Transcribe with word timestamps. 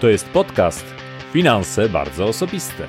To 0.00 0.08
jest 0.08 0.28
podcast 0.28 0.84
Finanse 1.32 1.88
bardzo 1.88 2.24
osobiste. 2.24 2.86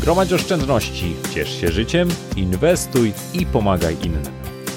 Gromadź 0.00 0.32
oszczędności, 0.32 1.16
ciesz 1.34 1.60
się 1.60 1.68
życiem, 1.68 2.08
inwestuj 2.36 3.12
i 3.34 3.46
pomagaj 3.46 3.96
innym. 4.02 4.22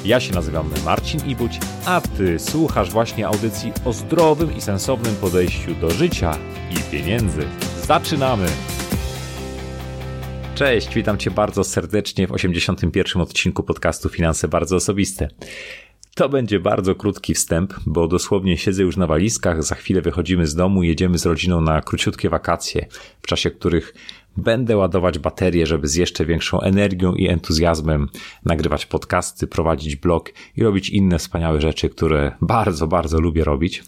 Ja 0.06 0.20
się 0.20 0.34
nazywam 0.34 0.70
Marcin 0.86 1.26
Ibuć, 1.26 1.60
a 1.86 2.02
Ty 2.02 2.40
słuchasz 2.40 2.92
właśnie 2.92 3.28
audycji 3.28 3.74
o 3.86 3.94
zdrowym 3.94 4.58
i 4.58 4.62
sensownym 4.62 5.16
podejściu 5.16 5.76
do 5.76 5.90
życia 5.90 6.38
i 6.72 6.92
pieniędzy. 6.92 7.42
Zaczynamy! 7.82 8.46
Cześć, 10.56 10.94
witam 10.96 11.18
Cię 11.18 11.32
bardzo 11.32 11.64
serdecznie 11.64 12.28
w 12.28 12.32
81. 12.32 13.22
odcinku 13.22 13.64
podcastu 13.64 14.10
Finanse 14.10 14.48
Bardzo 14.48 14.76
Osobiste. 14.76 15.28
To 16.16 16.30
będzie 16.30 16.60
bardzo 16.60 16.96
krótki 16.96 17.34
wstęp, 17.34 17.74
bo 17.86 18.08
dosłownie 18.08 18.58
siedzę 18.58 18.84
już 18.84 18.98
na 18.98 19.08
walizkach, 19.08 19.64
za 19.64 19.76
chwilę 19.76 20.02
wychodzimy 20.02 20.48
z 20.48 20.56
domu, 20.56 20.84
jedziemy 20.84 21.18
z 21.18 21.26
rodziną 21.26 21.62
na 21.62 21.82
króciutkie 21.82 22.30
wakacje, 22.30 22.88
w 23.22 23.28
czasie 23.28 23.52
których 23.52 23.94
będę 24.38 24.78
ładować 24.78 25.20
baterie, 25.20 25.66
żeby 25.66 25.88
z 25.88 25.96
jeszcze 25.96 26.26
większą 26.26 26.62
energią 26.62 27.14
i 27.14 27.28
entuzjazmem 27.28 28.10
nagrywać 28.46 28.86
podcasty, 28.86 29.48
prowadzić 29.48 29.96
blog 29.96 30.30
i 30.58 30.64
robić 30.64 30.90
inne 30.90 31.20
wspaniałe 31.20 31.62
rzeczy, 31.62 31.90
które 31.90 32.32
bardzo, 32.42 32.88
bardzo 32.88 33.20
lubię 33.20 33.44
robić. 33.44 33.84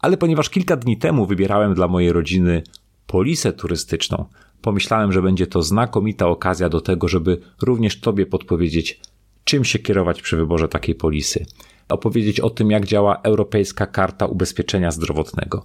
Ale 0.00 0.16
ponieważ 0.16 0.50
kilka 0.50 0.76
dni 0.76 0.96
temu 0.98 1.26
wybierałem 1.26 1.74
dla 1.74 1.88
mojej 1.88 2.12
rodziny 2.12 2.62
polisę 3.06 3.52
turystyczną, 3.52 4.24
pomyślałem, 4.62 5.12
że 5.12 5.22
będzie 5.22 5.46
to 5.46 5.62
znakomita 5.62 6.26
okazja 6.26 6.68
do 6.68 6.80
tego, 6.80 7.08
żeby 7.08 7.40
również 7.62 8.00
Tobie 8.00 8.26
podpowiedzieć, 8.26 9.00
czym 9.46 9.64
się 9.64 9.78
kierować 9.78 10.22
przy 10.22 10.36
wyborze 10.36 10.68
takiej 10.68 10.94
polisy. 10.94 11.46
Opowiedzieć 11.88 12.40
o 12.40 12.50
tym, 12.50 12.70
jak 12.70 12.86
działa 12.86 13.20
Europejska 13.22 13.86
Karta 13.86 14.26
Ubezpieczenia 14.26 14.90
Zdrowotnego. 14.90 15.62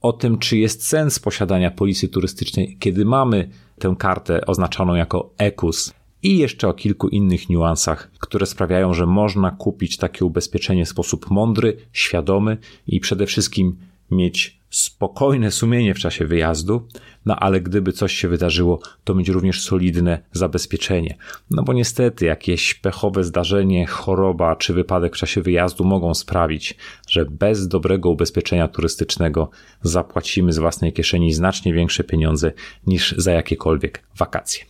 O 0.00 0.12
tym, 0.12 0.38
czy 0.38 0.58
jest 0.58 0.88
sens 0.88 1.18
posiadania 1.18 1.70
polisy 1.70 2.08
turystycznej, 2.08 2.76
kiedy 2.80 3.04
mamy 3.04 3.50
tę 3.78 3.94
kartę 3.98 4.46
oznaczoną 4.46 4.94
jako 4.94 5.30
EKUS. 5.38 5.92
I 6.22 6.38
jeszcze 6.38 6.68
o 6.68 6.74
kilku 6.74 7.08
innych 7.08 7.48
niuansach, 7.48 8.10
które 8.20 8.46
sprawiają, 8.46 8.94
że 8.94 9.06
można 9.06 9.50
kupić 9.50 9.96
takie 9.96 10.24
ubezpieczenie 10.24 10.84
w 10.84 10.88
sposób 10.88 11.30
mądry, 11.30 11.76
świadomy 11.92 12.56
i 12.86 13.00
przede 13.00 13.26
wszystkim 13.26 13.76
mieć 14.10 14.58
spokojne 14.70 15.50
sumienie 15.50 15.94
w 15.94 15.98
czasie 15.98 16.26
wyjazdu, 16.26 16.88
no 17.26 17.36
ale 17.36 17.60
gdyby 17.60 17.92
coś 17.92 18.12
się 18.12 18.28
wydarzyło, 18.28 18.80
to 19.04 19.14
mieć 19.14 19.28
również 19.28 19.62
solidne 19.62 20.20
zabezpieczenie. 20.32 21.16
No 21.50 21.62
bo 21.62 21.72
niestety 21.72 22.26
jakieś 22.26 22.74
pechowe 22.74 23.24
zdarzenie, 23.24 23.86
choroba 23.86 24.56
czy 24.56 24.74
wypadek 24.74 25.16
w 25.16 25.18
czasie 25.18 25.42
wyjazdu 25.42 25.84
mogą 25.84 26.14
sprawić, 26.14 26.76
że 27.08 27.24
bez 27.24 27.68
dobrego 27.68 28.10
ubezpieczenia 28.10 28.68
turystycznego 28.68 29.50
zapłacimy 29.82 30.52
z 30.52 30.58
własnej 30.58 30.92
kieszeni 30.92 31.32
znacznie 31.32 31.72
większe 31.72 32.04
pieniądze 32.04 32.52
niż 32.86 33.14
za 33.16 33.32
jakiekolwiek 33.32 34.02
wakacje. 34.16 34.64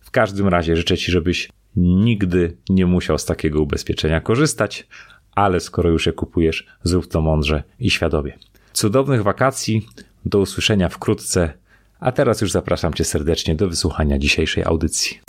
W 0.00 0.10
każdym 0.10 0.48
razie 0.48 0.76
życzę 0.76 0.96
Ci, 0.96 1.12
żebyś 1.12 1.48
nigdy 1.76 2.56
nie 2.68 2.86
musiał 2.86 3.18
z 3.18 3.24
takiego 3.24 3.62
ubezpieczenia 3.62 4.20
korzystać, 4.20 4.86
ale 5.34 5.60
skoro 5.60 5.90
już 5.90 6.06
je 6.06 6.12
kupujesz, 6.12 6.66
zrób 6.82 7.06
to 7.06 7.20
mądrze 7.20 7.62
i 7.80 7.90
świadomie. 7.90 8.38
Cudownych 8.72 9.22
wakacji, 9.22 9.88
do 10.24 10.38
usłyszenia 10.38 10.88
wkrótce, 10.88 11.52
a 12.00 12.12
teraz 12.12 12.40
już 12.40 12.52
zapraszam 12.52 12.94
Cię 12.94 13.04
serdecznie 13.04 13.54
do 13.54 13.68
wysłuchania 13.68 14.18
dzisiejszej 14.18 14.64
audycji. 14.64 15.20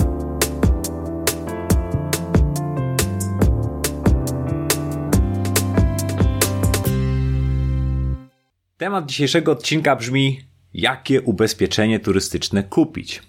Temat 8.78 9.06
dzisiejszego 9.06 9.52
odcinka 9.52 9.96
brzmi: 9.96 10.42
jakie 10.74 11.22
ubezpieczenie 11.22 12.00
turystyczne 12.00 12.64
kupić? 12.64 13.24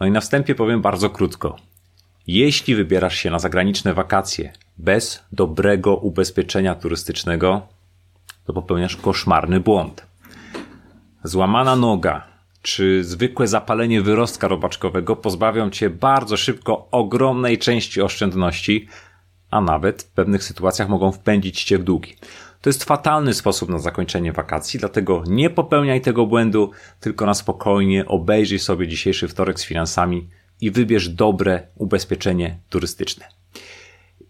No 0.00 0.06
i 0.06 0.10
na 0.10 0.20
wstępie 0.20 0.54
powiem 0.54 0.82
bardzo 0.82 1.10
krótko. 1.10 1.56
Jeśli 2.26 2.74
wybierasz 2.74 3.16
się 3.16 3.30
na 3.30 3.38
zagraniczne 3.38 3.94
wakacje 3.94 4.52
bez 4.78 5.22
dobrego 5.32 5.96
ubezpieczenia 5.96 6.74
turystycznego, 6.74 7.68
to 8.44 8.52
popełniasz 8.52 8.96
koszmarny 8.96 9.60
błąd. 9.60 10.06
Złamana 11.24 11.76
noga 11.76 12.32
czy 12.62 13.04
zwykłe 13.04 13.48
zapalenie 13.48 14.02
wyrostka 14.02 14.48
robaczkowego 14.48 15.16
pozbawią 15.16 15.70
cię 15.70 15.90
bardzo 15.90 16.36
szybko 16.36 16.88
ogromnej 16.90 17.58
części 17.58 18.02
oszczędności, 18.02 18.88
a 19.50 19.60
nawet 19.60 20.02
w 20.02 20.10
pewnych 20.10 20.44
sytuacjach 20.44 20.88
mogą 20.88 21.12
wpędzić 21.12 21.64
cię 21.64 21.78
w 21.78 21.84
długi. 21.84 22.16
To 22.60 22.68
jest 22.68 22.84
fatalny 22.84 23.34
sposób 23.34 23.68
na 23.68 23.78
zakończenie 23.78 24.32
wakacji, 24.32 24.80
dlatego 24.80 25.24
nie 25.26 25.50
popełniaj 25.50 26.00
tego 26.00 26.26
błędu, 26.26 26.70
tylko 27.00 27.26
na 27.26 27.34
spokojnie 27.34 28.06
obejrzyj 28.06 28.58
sobie 28.58 28.88
dzisiejszy 28.88 29.28
wtorek 29.28 29.60
z 29.60 29.64
finansami 29.64 30.28
i 30.60 30.70
wybierz 30.70 31.08
dobre 31.08 31.66
ubezpieczenie 31.76 32.58
turystyczne. 32.68 33.24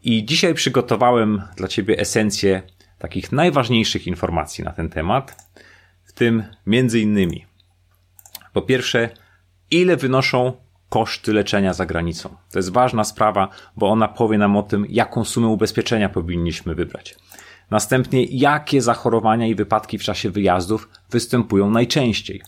I 0.05 0.25
dzisiaj 0.25 0.55
przygotowałem 0.55 1.43
dla 1.57 1.69
Ciebie 1.69 1.99
esencję 1.99 2.63
takich 3.03 3.33
najważniejszych 3.33 4.07
informacji 4.07 4.65
na 4.65 4.73
ten 4.73 4.89
temat, 4.89 5.51
w 6.05 6.13
tym 6.13 6.45
między 6.67 7.01
innymi 7.01 7.47
po 8.53 8.63
pierwsze, 8.63 9.09
ile 9.71 9.97
wynoszą 9.97 10.53
koszty 10.89 11.33
leczenia 11.33 11.73
za 11.73 11.87
granicą. 11.87 12.37
To 12.53 12.59
jest 12.59 12.73
ważna 12.73 13.05
sprawa, 13.05 13.49
bo 13.77 13.91
ona 13.91 14.09
powie 14.09 14.39
nam 14.39 14.57
o 14.57 14.63
tym, 14.63 14.87
jaką 14.89 15.25
sumę 15.25 15.47
ubezpieczenia 15.47 16.09
powinniśmy 16.09 16.75
wybrać. 16.75 17.15
Następnie, 17.71 18.25
jakie 18.25 18.83
zachorowania 18.83 19.47
i 19.47 19.55
wypadki 19.55 19.99
w 19.99 20.03
czasie 20.03 20.31
wyjazdów 20.31 20.89
występują 21.11 21.71
najczęściej. 21.71 22.43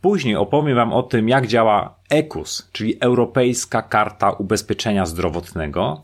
Później 0.00 0.36
opowiem 0.36 0.76
Wam 0.76 0.92
o 0.92 1.02
tym, 1.02 1.28
jak 1.28 1.46
działa 1.46 1.98
EKUS, 2.10 2.68
czyli 2.72 2.96
Europejska 3.00 3.82
Karta 3.82 4.30
Ubezpieczenia 4.30 5.06
Zdrowotnego, 5.06 6.02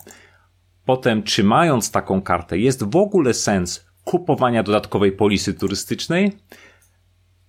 Potem, 0.91 1.23
czy 1.23 1.45
mając 1.45 1.91
taką 1.91 2.23
kartę, 2.23 2.59
jest 2.59 2.85
w 2.85 2.97
ogóle 2.97 3.35
sens 3.35 3.87
kupowania 4.05 4.63
dodatkowej 4.63 5.13
polisy 5.13 5.55
turystycznej? 5.55 6.33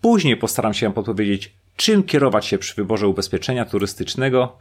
Później 0.01 0.37
postaram 0.37 0.73
się 0.73 0.93
podpowiedzieć, 0.93 1.53
czym 1.75 2.03
kierować 2.03 2.45
się 2.45 2.57
przy 2.57 2.75
wyborze 2.75 3.07
ubezpieczenia 3.07 3.65
turystycznego, 3.65 4.57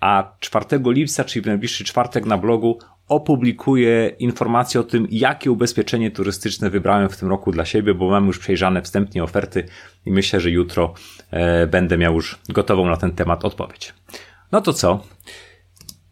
a 0.00 0.32
4 0.40 0.64
lipca, 0.84 1.24
czyli 1.24 1.42
w 1.42 1.46
najbliższy 1.46 1.84
czwartek 1.84 2.24
na 2.24 2.38
blogu, 2.38 2.78
opublikuję 3.08 4.08
informacje 4.18 4.80
o 4.80 4.84
tym, 4.84 5.06
jakie 5.10 5.50
ubezpieczenie 5.50 6.10
turystyczne 6.10 6.70
wybrałem 6.70 7.08
w 7.08 7.16
tym 7.16 7.28
roku 7.28 7.52
dla 7.52 7.64
siebie, 7.64 7.94
bo 7.94 8.10
mam 8.10 8.26
już 8.26 8.38
przejrzane 8.38 8.82
wstępnie 8.82 9.24
oferty 9.24 9.64
i 10.06 10.10
myślę, 10.10 10.40
że 10.40 10.50
jutro 10.50 10.94
e, 11.30 11.66
będę 11.66 11.98
miał 11.98 12.14
już 12.14 12.38
gotową 12.48 12.86
na 12.86 12.96
ten 12.96 13.12
temat 13.12 13.44
odpowiedź. 13.44 13.94
No 14.52 14.60
to 14.60 14.72
co? 14.72 15.02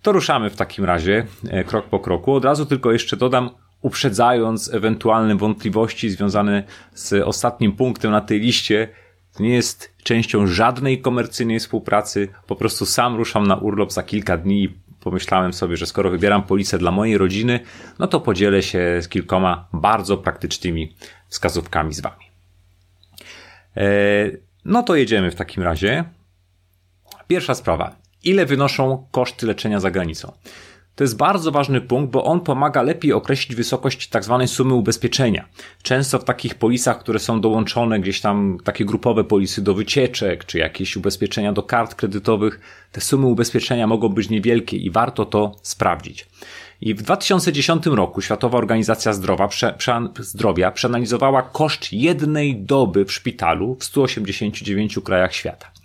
To 0.07 0.13
ruszamy 0.13 0.51
w 0.51 0.57
takim 0.57 0.85
razie 0.85 1.27
e, 1.49 1.65
krok 1.65 1.87
po 1.87 2.01
kroku. 2.01 2.35
Od 2.35 2.45
razu 2.45 2.67
tylko 2.67 2.93
jeszcze 2.93 3.17
dodam, 3.17 3.51
uprzedzając 3.81 4.75
ewentualne 4.75 5.37
wątpliwości 5.37 6.11
związane 6.11 6.63
z 6.95 7.27
ostatnim 7.27 7.73
punktem 7.73 8.11
na 8.11 8.21
tej 8.21 8.41
liście, 8.41 8.89
nie 9.41 9.55
jest 9.55 9.95
częścią 10.03 10.47
żadnej 10.47 11.01
komercyjnej 11.01 11.61
współpracy. 11.61 12.29
Po 12.47 12.57
prostu 12.57 12.87
sam 12.87 13.17
ruszam 13.17 13.47
na 13.47 13.57
urlop 13.57 13.93
za 13.93 14.03
kilka 14.03 14.37
dni 14.37 14.65
i 14.65 14.69
pomyślałem 15.01 15.53
sobie, 15.53 15.77
że 15.77 15.87
skoro 15.87 16.11
wybieram 16.11 16.43
policję 16.43 16.79
dla 16.79 16.91
mojej 16.91 17.19
rodziny, 17.19 17.61
no 17.99 18.07
to 18.07 18.21
podzielę 18.21 18.63
się 18.63 18.99
z 19.03 19.09
kilkoma 19.09 19.69
bardzo 19.73 20.17
praktycznymi 20.17 20.95
wskazówkami 21.29 21.95
z 21.95 22.01
Wami. 22.01 22.25
E, 23.77 23.87
no 24.65 24.83
to 24.83 24.97
jedziemy 24.97 25.31
w 25.31 25.35
takim 25.35 25.63
razie. 25.63 26.05
Pierwsza 27.29 27.55
sprawa 27.55 28.06
ile 28.27 28.47
wynoszą 28.47 29.07
koszty 29.11 29.47
leczenia 29.47 29.81
za 29.81 29.91
granicą. 29.91 30.33
To 30.97 31.05
jest 31.05 31.17
bardzo 31.17 31.53
ważny 31.53 31.81
punkt, 31.81 32.13
bo 32.13 32.25
on 32.25 32.41
pomaga 32.41 32.83
lepiej 32.83 33.13
określić 33.13 33.57
wysokość 33.57 34.09
tzw. 34.09 34.37
Tak 34.41 34.49
sumy 34.49 34.75
ubezpieczenia. 34.75 35.49
Często 35.83 36.19
w 36.19 36.25
takich 36.25 36.55
polisach, 36.55 36.99
które 36.99 37.19
są 37.19 37.41
dołączone 37.41 38.01
gdzieś 38.01 38.21
tam 38.21 38.59
takie 38.65 38.85
grupowe 38.85 39.25
polisy 39.25 39.63
do 39.63 39.75
wycieczek, 39.75 40.45
czy 40.45 40.59
jakieś 40.59 40.97
ubezpieczenia 40.97 41.53
do 41.53 41.63
kart 41.63 41.95
kredytowych, 41.95 42.61
te 42.93 43.01
sumy 43.01 43.27
ubezpieczenia 43.27 43.87
mogą 43.87 44.09
być 44.09 44.31
niewielkie 44.31 44.77
i 44.77 44.91
warto 44.91 45.25
to 45.25 45.57
sprawdzić. 45.63 46.27
I 46.81 46.95
w 46.95 47.03
2010 47.03 47.87
roku 47.87 48.23
Światowa 48.23 48.59
Organizacja 48.59 49.13
Zdrowia, 49.13 49.49
prze, 49.49 49.75
prze, 49.79 50.09
Zdrowia 50.19 50.71
przeanalizowała 50.71 51.43
koszt 51.43 51.93
jednej 51.93 52.57
doby 52.57 53.05
w 53.05 53.13
szpitalu 53.13 53.77
w 53.81 53.85
189 53.85 54.99
krajach 55.05 55.35
świata. 55.35 55.76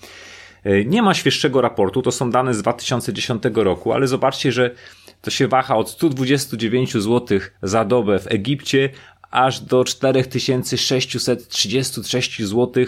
E, 0.64 0.86
nie 0.86 1.02
ma 1.02 1.14
świeższego 1.14 1.62
raportu, 1.62 2.02
to 2.02 2.12
są 2.12 2.32
dane 2.32 2.54
z 2.54 2.62
2010 2.62 3.44
roku, 3.54 3.94
ale 3.94 4.08
zobaczcie, 4.08 4.52
że 4.52 4.76
to 5.22 5.32
się 5.32 5.48
waha 5.48 5.76
od 5.76 5.90
129 5.90 6.94
zł 6.94 7.40
za 7.62 7.86
dobę 7.86 8.20
w 8.20 8.28
Egipcie, 8.28 8.90
aż 9.32 9.60
do 9.60 9.84
4633 9.84 12.48
zł 12.48 12.86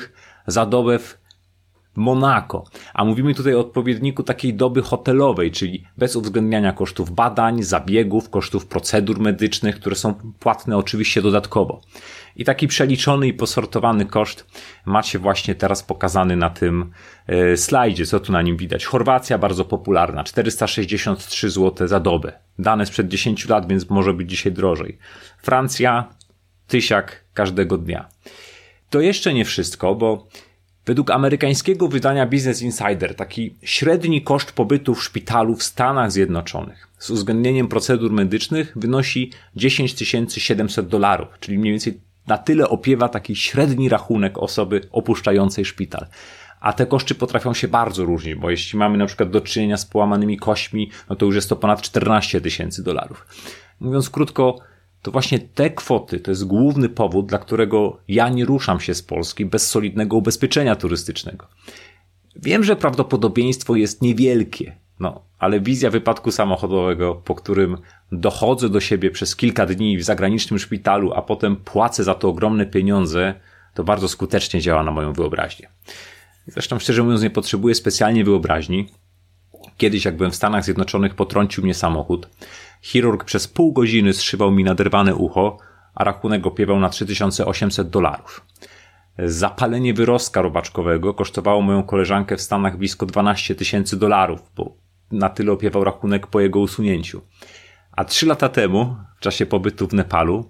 za 0.48 0.66
dobę 0.66 1.00
w 1.00 1.24
Monako. 1.96 2.64
A 2.94 3.06
mówimy 3.06 3.36
tutaj 3.36 3.56
o 3.56 3.60
odpowiedniku 3.60 4.24
takiej 4.24 4.54
doby 4.54 4.82
hotelowej, 4.82 5.52
czyli 5.52 5.84
bez 5.98 6.16
uwzględniania 6.16 6.74
kosztów 6.74 7.12
badań, 7.12 7.64
zabiegów, 7.64 8.30
kosztów 8.30 8.66
procedur 8.66 9.20
medycznych, 9.20 9.76
które 9.76 9.96
są 9.96 10.14
płatne 10.40 10.78
oczywiście 10.78 11.22
dodatkowo. 11.22 11.82
I 12.36 12.46
taki 12.46 12.68
przeliczony 12.68 13.28
i 13.28 13.34
posortowany 13.34 14.06
koszt 14.06 14.46
macie 14.86 15.20
właśnie 15.20 15.56
teraz 15.56 15.84
pokazany 15.84 16.36
na 16.36 16.50
tym 16.50 16.92
e, 17.28 17.58
slajdzie, 17.58 18.06
co 18.06 18.20
tu 18.20 18.32
na 18.32 18.42
nim 18.42 18.58
widać. 18.58 18.86
Chorwacja 18.86 19.38
bardzo 19.38 19.66
popularna, 19.66 20.24
463 20.24 21.50
zł 21.50 21.88
za 21.88 22.00
dobę. 22.00 22.34
Dane 22.60 22.86
sprzed 22.86 23.08
10 23.08 23.50
lat, 23.50 23.68
więc 23.68 23.90
może 23.90 24.14
być 24.14 24.30
dzisiaj 24.30 24.52
drożej. 24.52 24.98
Francja, 25.38 26.10
tysiak 26.68 27.24
każdego 27.34 27.78
dnia. 27.78 28.08
To 28.90 29.02
jeszcze 29.02 29.34
nie 29.34 29.46
wszystko, 29.46 29.96
bo 29.96 30.28
według 30.86 31.12
amerykańskiego 31.12 31.88
wydania 31.88 32.26
Business 32.26 32.62
Insider 32.62 33.16
taki 33.16 33.56
średni 33.64 34.22
koszt 34.22 34.52
pobytu 34.52 34.96
w 34.96 35.04
szpitalu 35.04 35.56
w 35.56 35.64
Stanach 35.64 36.12
Zjednoczonych 36.12 36.94
z 37.04 37.10
uwzględnieniem 37.10 37.68
procedur 37.68 38.12
medycznych 38.12 38.74
wynosi 38.76 39.32
10 39.56 39.96
700 40.38 40.88
dolarów, 40.88 41.28
czyli 41.40 41.60
mniej 41.60 41.74
więcej 41.74 42.00
na 42.28 42.38
tyle 42.38 42.70
opiewa 42.70 43.10
taki 43.10 43.36
średni 43.36 43.90
rachunek 43.90 44.38
osoby 44.38 44.82
opuszczającej 44.92 45.66
szpital. 45.66 46.08
A 46.60 46.74
te 46.74 46.86
koszty 46.86 47.16
potrafią 47.16 47.54
się 47.54 47.68
bardzo 47.68 48.06
różnić, 48.06 48.36
bo 48.36 48.50
jeśli 48.50 48.80
mamy 48.80 48.98
na 48.98 49.06
przykład 49.06 49.30
do 49.30 49.42
czynienia 49.42 49.78
z 49.78 49.86
połamanymi 49.86 50.38
kośćmi, 50.38 50.92
no 51.10 51.16
to 51.16 51.26
już 51.26 51.36
jest 51.36 51.50
to 51.50 51.56
ponad 51.56 51.82
14 51.82 52.42
tysięcy 52.42 52.84
dolarów. 52.84 53.28
Mówiąc 53.80 54.10
krótko, 54.10 54.60
to 55.02 55.12
właśnie 55.12 55.40
te 55.40 55.70
kwoty 55.70 56.20
to 56.20 56.32
jest 56.32 56.46
główny 56.46 56.90
powód, 56.90 57.26
dla 57.26 57.38
którego 57.38 58.00
ja 58.08 58.30
nie 58.30 58.46
ruszam 58.46 58.80
się 58.80 58.94
z 58.94 59.04
Polski 59.04 59.46
bez 59.46 59.70
solidnego 59.70 60.18
ubezpieczenia 60.18 60.76
turystycznego. 60.76 61.48
Wiem, 62.36 62.64
że 62.64 62.76
prawdopodobieństwo 62.76 63.76
jest 63.76 64.02
niewielkie, 64.02 64.76
no, 65.04 65.22
ale 65.40 65.60
wizja 65.60 65.90
wypadku 65.90 66.32
samochodowego, 66.32 67.16
po 67.16 67.36
którym 67.36 67.78
dochodzę 68.12 68.70
do 68.70 68.80
siebie 68.80 69.12
przez 69.12 69.36
kilka 69.36 69.66
dni 69.66 69.98
w 69.98 70.04
zagranicznym 70.04 70.60
szpitalu, 70.60 71.14
a 71.14 71.22
potem 71.22 71.56
płacę 71.56 72.04
za 72.04 72.16
to 72.16 72.30
ogromne 72.30 72.66
pieniądze, 72.66 73.34
to 73.74 73.84
bardzo 73.84 74.08
skutecznie 74.08 74.62
działa 74.62 74.84
na 74.84 74.92
moją 74.92 75.14
wyobraźnię. 75.14 75.70
Zresztą, 76.48 76.80
szczerze 76.80 77.04
mówiąc, 77.04 77.22
nie 77.22 77.30
potrzebuję 77.30 77.76
specjalnie 77.76 78.24
wyobraźni. 78.24 78.90
Kiedyś, 79.78 80.06
jak 80.06 80.18
byłem 80.18 80.32
w 80.32 80.36
Stanach 80.36 80.64
Zjednoczonych, 80.64 81.16
potrącił 81.16 81.64
mnie 81.64 81.74
samochód. 81.74 82.30
Chirurg 82.82 83.24
przez 83.24 83.48
pół 83.48 83.74
godziny 83.74 84.14
zszywał 84.14 84.52
mi 84.52 84.64
naderwane 84.64 85.16
ucho, 85.16 85.58
a 85.96 86.04
rachunek 86.04 86.48
opiewał 86.48 86.80
na 86.80 86.90
3800 86.90 87.90
dolarów. 87.90 88.46
Zapalenie 89.20 89.94
wyrostka 89.94 90.42
robaczkowego 90.42 91.14
kosztowało 91.14 91.62
moją 91.62 91.84
koleżankę 91.84 92.38
w 92.38 92.42
Stanach 92.42 92.78
blisko 92.78 93.06
12 93.06 93.56
tysięcy 93.56 94.00
dolarów, 94.00 94.52
bo 94.56 94.83
na 95.14 95.30
tyle 95.30 95.52
opiewał 95.52 95.84
rachunek 95.84 96.28
po 96.28 96.42
jego 96.42 96.60
usunięciu. 96.60 97.22
A 97.92 98.06
trzy 98.06 98.26
lata 98.26 98.50
temu, 98.50 98.96
w 99.18 99.20
czasie 99.20 99.46
pobytu 99.46 99.88
w 99.88 99.94
Nepalu, 99.94 100.50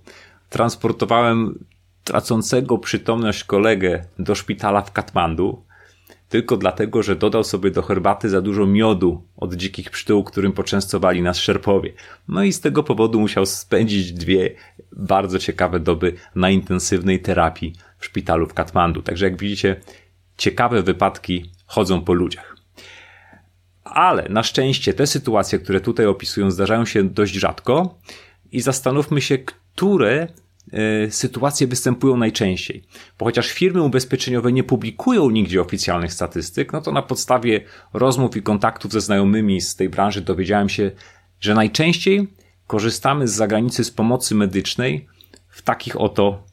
transportowałem 0.50 1.65
tracącego 2.04 2.77
przytomność 2.77 3.44
kolegę 3.44 4.06
do 4.19 4.36
szpitala 4.36 4.81
w 4.81 4.92
Katmandu, 4.92 5.63
tylko 6.30 6.57
dlatego, 6.57 7.04
że 7.04 7.15
dodał 7.15 7.44
sobie 7.44 7.71
do 7.71 7.81
herbaty 7.81 8.30
za 8.30 8.42
dużo 8.42 8.65
miodu 8.65 9.24
od 9.38 9.54
dzikich 9.54 9.89
pszczół, 9.89 10.24
którym 10.24 10.51
poczęstowali 10.51 11.21
nas 11.21 11.38
szerpowie. 11.38 11.94
No 12.27 12.44
i 12.44 12.54
z 12.54 12.62
tego 12.62 12.83
powodu 12.83 13.19
musiał 13.19 13.45
spędzić 13.45 14.12
dwie 14.12 14.56
bardzo 14.92 15.39
ciekawe 15.39 15.80
doby 15.80 16.13
na 16.36 16.50
intensywnej 16.50 17.21
terapii 17.21 17.74
w 17.98 18.06
szpitalu 18.06 18.48
w 18.48 18.54
Katmandu. 18.54 19.01
Także 19.01 19.25
jak 19.25 19.38
widzicie, 19.38 19.75
ciekawe 20.38 20.83
wypadki 20.83 21.51
chodzą 21.65 22.01
po 22.01 22.13
ludziach. 22.13 22.52
Ale 23.94 24.30
na 24.30 24.44
szczęście 24.44 24.94
te 24.94 25.07
sytuacje, 25.07 25.60
które 25.60 25.81
tutaj 25.81 26.06
opisują, 26.06 26.51
zdarzają 26.51 26.86
się 26.86 27.04
dość 27.04 27.34
rzadko 27.34 28.00
i 28.51 28.62
zastanówmy 28.62 29.22
się, 29.22 29.38
które 29.38 30.28
e, 30.72 31.12
sytuacje 31.12 31.68
występują 31.68 32.18
najczęściej. 32.18 32.84
Bo 33.19 33.25
chociaż 33.25 33.51
firmy 33.51 33.81
ubezpieczeniowe 33.81 34.51
nie 34.51 34.63
publikują 34.63 35.30
nigdzie 35.30 35.62
oficjalnych 35.62 36.13
statystyk, 36.13 36.74
no 36.74 36.81
to 36.81 36.92
na 36.92 37.01
podstawie 37.01 37.62
rozmów 37.94 38.38
i 38.38 38.42
kontaktów 38.42 38.92
ze 38.92 39.01
znajomymi 39.01 39.62
z 39.62 39.75
tej 39.75 39.90
branży 39.90 40.22
dowiedziałem 40.22 40.69
się, 40.69 40.92
że 41.39 41.54
najczęściej 41.54 42.28
korzystamy 42.68 43.28
z 43.28 43.34
zagranicy 43.34 43.84
z 43.84 43.92
pomocy 43.92 44.36
medycznej 44.36 45.07
w 45.50 45.62
takich 45.62 46.01
oto 46.01 46.44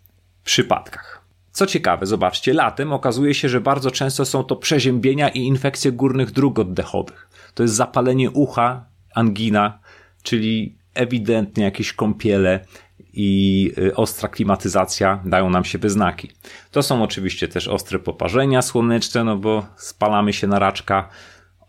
przypadkach. 0.44 1.19
Co 1.52 1.66
ciekawe, 1.66 2.06
zobaczcie, 2.06 2.54
latem 2.54 2.92
okazuje 2.92 3.34
się, 3.34 3.48
że 3.48 3.60
bardzo 3.60 3.90
często 3.90 4.24
są 4.24 4.44
to 4.44 4.56
przeziębienia 4.56 5.28
i 5.28 5.38
infekcje 5.38 5.92
górnych 5.92 6.30
dróg 6.30 6.58
oddechowych. 6.58 7.28
To 7.54 7.62
jest 7.62 7.74
zapalenie 7.74 8.30
ucha, 8.30 8.84
angina, 9.14 9.78
czyli 10.22 10.74
ewidentnie 10.94 11.64
jakieś 11.64 11.92
kąpiele 11.92 12.64
i 13.12 13.72
y, 13.78 13.96
ostra 13.96 14.28
klimatyzacja 14.28 15.22
dają 15.24 15.50
nam 15.50 15.64
się 15.64 15.78
wyznaki. 15.78 16.30
To 16.70 16.82
są 16.82 17.02
oczywiście 17.02 17.48
też 17.48 17.68
ostre 17.68 17.98
poparzenia 17.98 18.62
słoneczne, 18.62 19.24
no 19.24 19.36
bo 19.36 19.66
spalamy 19.76 20.32
się 20.32 20.46
na 20.46 20.58
raczka, 20.58 21.08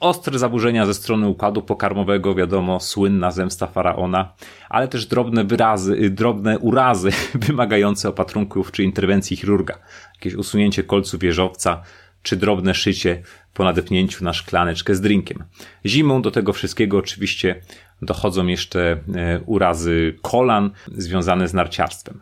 ostre 0.01 0.39
zaburzenia 0.39 0.85
ze 0.85 0.93
strony 0.93 1.27
układu 1.27 1.61
pokarmowego, 1.61 2.35
wiadomo, 2.35 2.79
słynna 2.79 3.31
zemsta 3.31 3.67
faraona, 3.67 4.33
ale 4.69 4.87
też 4.87 5.05
drobne 5.05 5.43
wyrazy, 5.43 5.93
y, 5.93 6.09
drobne 6.09 6.59
urazy 6.59 7.11
wymagające 7.47 8.09
opatrunków 8.09 8.71
czy 8.71 8.83
interwencji 8.83 9.37
chirurga. 9.37 9.77
Jakieś 10.15 10.33
usunięcie 10.33 10.83
kolcu 10.83 11.17
wieżowca, 11.17 11.81
czy 12.23 12.35
drobne 12.35 12.73
szycie 12.73 13.21
po 13.53 13.63
nadepnięciu 13.63 14.23
na 14.23 14.33
szklaneczkę 14.33 14.95
z 14.95 15.01
drinkiem. 15.01 15.43
Zimą 15.85 16.21
do 16.21 16.31
tego 16.31 16.53
wszystkiego 16.53 16.97
oczywiście 16.97 17.61
dochodzą 18.01 18.47
jeszcze 18.47 18.99
e, 19.15 19.39
urazy 19.45 20.15
kolan 20.21 20.71
związane 20.97 21.47
z 21.47 21.53
narciarstwem. 21.53 22.21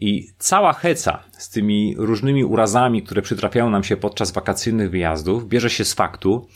I 0.00 0.28
cała 0.38 0.72
heca 0.72 1.22
z 1.38 1.50
tymi 1.50 1.94
różnymi 1.98 2.44
urazami, 2.44 3.02
które 3.02 3.22
przytrafiają 3.22 3.70
nam 3.70 3.84
się 3.84 3.96
podczas 3.96 4.30
wakacyjnych 4.30 4.90
wyjazdów, 4.90 5.48
bierze 5.48 5.70
się 5.70 5.84
z 5.84 5.94
faktu, 5.94 6.46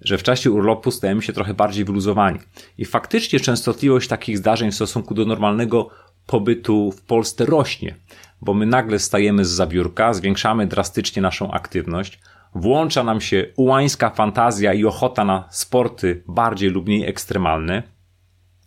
że 0.00 0.18
w 0.18 0.22
czasie 0.22 0.50
urlopu 0.50 0.90
stajemy 0.90 1.22
się 1.22 1.32
trochę 1.32 1.54
bardziej 1.54 1.84
wyluzowani. 1.84 2.38
I 2.78 2.84
faktycznie 2.84 3.40
częstotliwość 3.40 4.08
takich 4.08 4.38
zdarzeń 4.38 4.70
w 4.70 4.74
stosunku 4.74 5.14
do 5.14 5.24
normalnego 5.24 5.90
pobytu 6.26 6.92
w 6.92 7.02
Polsce 7.02 7.46
rośnie, 7.46 7.96
bo 8.40 8.54
my 8.54 8.66
nagle 8.66 8.98
stajemy 8.98 9.44
z 9.44 9.50
zabiórka, 9.50 10.14
zwiększamy 10.14 10.66
drastycznie 10.66 11.22
naszą 11.22 11.50
aktywność, 11.50 12.20
włącza 12.54 13.04
nam 13.04 13.20
się 13.20 13.46
ułańska 13.56 14.10
fantazja 14.10 14.74
i 14.74 14.84
ochota 14.84 15.24
na 15.24 15.48
sporty 15.50 16.22
bardziej 16.28 16.70
lub 16.70 16.86
mniej 16.86 17.08
ekstremalne, 17.08 17.82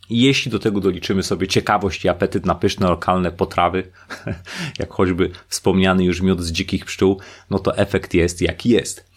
jeśli 0.09 0.51
do 0.51 0.59
tego 0.59 0.79
doliczymy 0.79 1.23
sobie 1.23 1.47
ciekawość 1.47 2.05
i 2.05 2.09
apetyt 2.09 2.45
na 2.45 2.55
pyszne 2.55 2.87
lokalne 2.87 3.31
potrawy, 3.31 3.83
jak 4.79 4.91
choćby 4.91 5.29
wspomniany 5.47 6.03
już 6.03 6.21
miód 6.21 6.41
z 6.41 6.51
dzikich 6.51 6.85
pszczół, 6.85 7.19
no 7.49 7.59
to 7.59 7.77
efekt 7.77 8.13
jest 8.13 8.41
jaki 8.41 8.69
jest. 8.69 9.09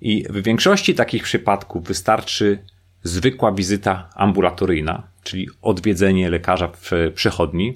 I 0.00 0.24
w 0.30 0.42
większości 0.42 0.94
takich 0.94 1.22
przypadków 1.22 1.84
wystarczy 1.84 2.58
zwykła 3.02 3.52
wizyta 3.52 4.10
ambulatoryjna, 4.14 5.02
czyli 5.22 5.48
odwiedzenie 5.62 6.30
lekarza 6.30 6.68
w 6.68 6.90
przychodni, 7.14 7.74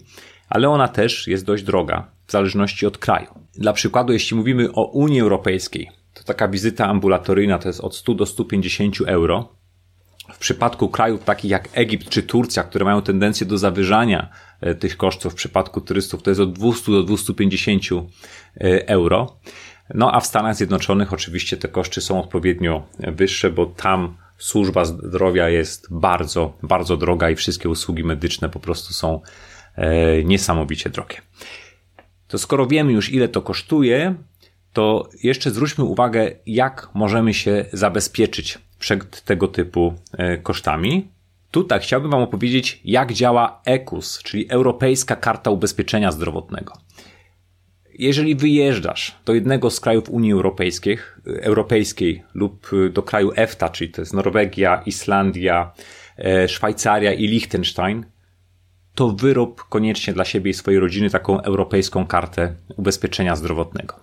ale 0.49 0.69
ona 0.69 0.89
też 0.89 1.27
jest 1.27 1.45
dość 1.45 1.63
droga 1.63 2.11
w 2.27 2.33
zależności 2.33 2.87
od 2.87 2.99
kraju. 2.99 3.27
Dla 3.55 3.73
przykładu, 3.73 4.13
jeśli 4.13 4.37
mówimy 4.37 4.73
o 4.73 4.85
Unii 4.85 5.21
Europejskiej, 5.21 5.91
to 6.15 6.25
taka 6.25 6.49
wizyta 6.49 6.87
ambulatoryjna 6.87 7.59
to 7.59 7.69
jest 7.69 7.81
od 7.81 7.97
100 7.97 8.15
do 8.15 8.27
150 8.27 8.97
euro, 9.07 9.49
w 10.33 10.39
przypadku 10.39 10.89
krajów 10.89 11.25
takich 11.25 11.51
jak 11.51 11.69
Egipt 11.73 12.09
czy 12.09 12.23
Turcja, 12.23 12.63
które 12.63 12.85
mają 12.85 13.03
tendencję 13.03 13.47
do 13.47 13.59
zawyżania 13.59 14.29
e, 14.61 14.75
tych 14.75 14.97
kosztów 14.97 15.33
w 15.33 15.37
przypadku 15.37 15.81
turystów, 15.81 16.23
to 16.23 16.31
jest 16.31 16.41
od 16.41 16.53
200 16.53 16.93
do 16.93 17.03
250 17.03 17.83
e, 17.93 18.89
euro. 18.89 19.37
No 19.95 20.15
a 20.15 20.21
w 20.21 20.27
Stanach 20.27 20.57
Zjednoczonych 20.57 21.13
oczywiście 21.13 21.57
te 21.57 21.69
koszty 21.69 22.01
są 22.01 22.21
odpowiednio 22.21 22.87
wyższe, 22.99 23.51
bo 23.51 23.67
tam 23.67 24.17
służba 24.39 24.85
zdrowia 24.85 25.49
jest 25.49 25.87
bardzo, 25.91 26.53
bardzo 26.63 26.97
droga 26.97 27.31
i 27.31 27.37
wszystkie 27.37 27.69
usługi 27.69 28.05
medyczne 28.05 28.49
po 28.49 28.61
prostu 28.61 28.93
są 28.93 29.21
e, 29.75 30.25
niesamowicie 30.25 30.91
drogie. 30.91 31.17
To 32.29 32.39
skoro 32.39 32.67
wiemy 32.67 32.93
już 32.93 33.13
ile 33.13 33.29
to 33.29 33.43
kosztuje, 33.43 34.15
to 34.73 35.09
jeszcze 35.23 35.51
zwróćmy 35.51 35.85
uwagę, 35.85 36.31
jak 36.47 36.89
możemy 36.95 37.35
się 37.35 37.65
zabezpieczyć 37.73 38.59
przed 38.79 39.25
tego 39.25 39.49
typu 39.49 39.95
e, 40.13 40.39
kosztami. 40.39 41.09
Tutaj 41.51 41.81
chciałbym 41.81 42.11
Wam 42.11 42.23
opowiedzieć, 42.23 42.81
jak 42.85 43.13
działa 43.13 43.61
EKUS, 43.65 44.23
czyli 44.23 44.51
Europejska 44.51 45.17
Karta 45.17 45.51
Ubezpieczenia 45.51 46.13
Zdrowotnego. 46.13 46.73
Jeżeli 47.99 48.35
wyjeżdżasz 48.35 49.19
do 49.25 49.35
jednego 49.35 49.71
z 49.71 49.81
krajów 49.81 50.11
Unii 50.11 50.33
Europejskiej, 50.33 50.99
Europejskiej 51.27 52.23
lub 52.35 52.71
do 52.93 53.03
kraju 53.03 53.33
EFTA, 53.37 53.69
czyli 53.69 53.91
to 53.91 54.03
jest 54.03 54.15
Norwegia, 54.15 54.83
Islandia, 54.87 55.73
e, 56.19 56.49
Szwajcaria 56.49 57.13
i 57.13 57.27
Liechtenstein, 57.27 58.05
to 58.95 59.09
wyrób 59.09 59.65
koniecznie 59.69 60.13
dla 60.13 60.25
siebie 60.25 60.51
i 60.51 60.55
swojej 60.55 60.81
rodziny 60.81 61.11
taką 61.11 61.43
europejską 61.43 62.07
kartę 62.07 62.55
ubezpieczenia 62.77 63.37
zdrowotnego. 63.37 64.01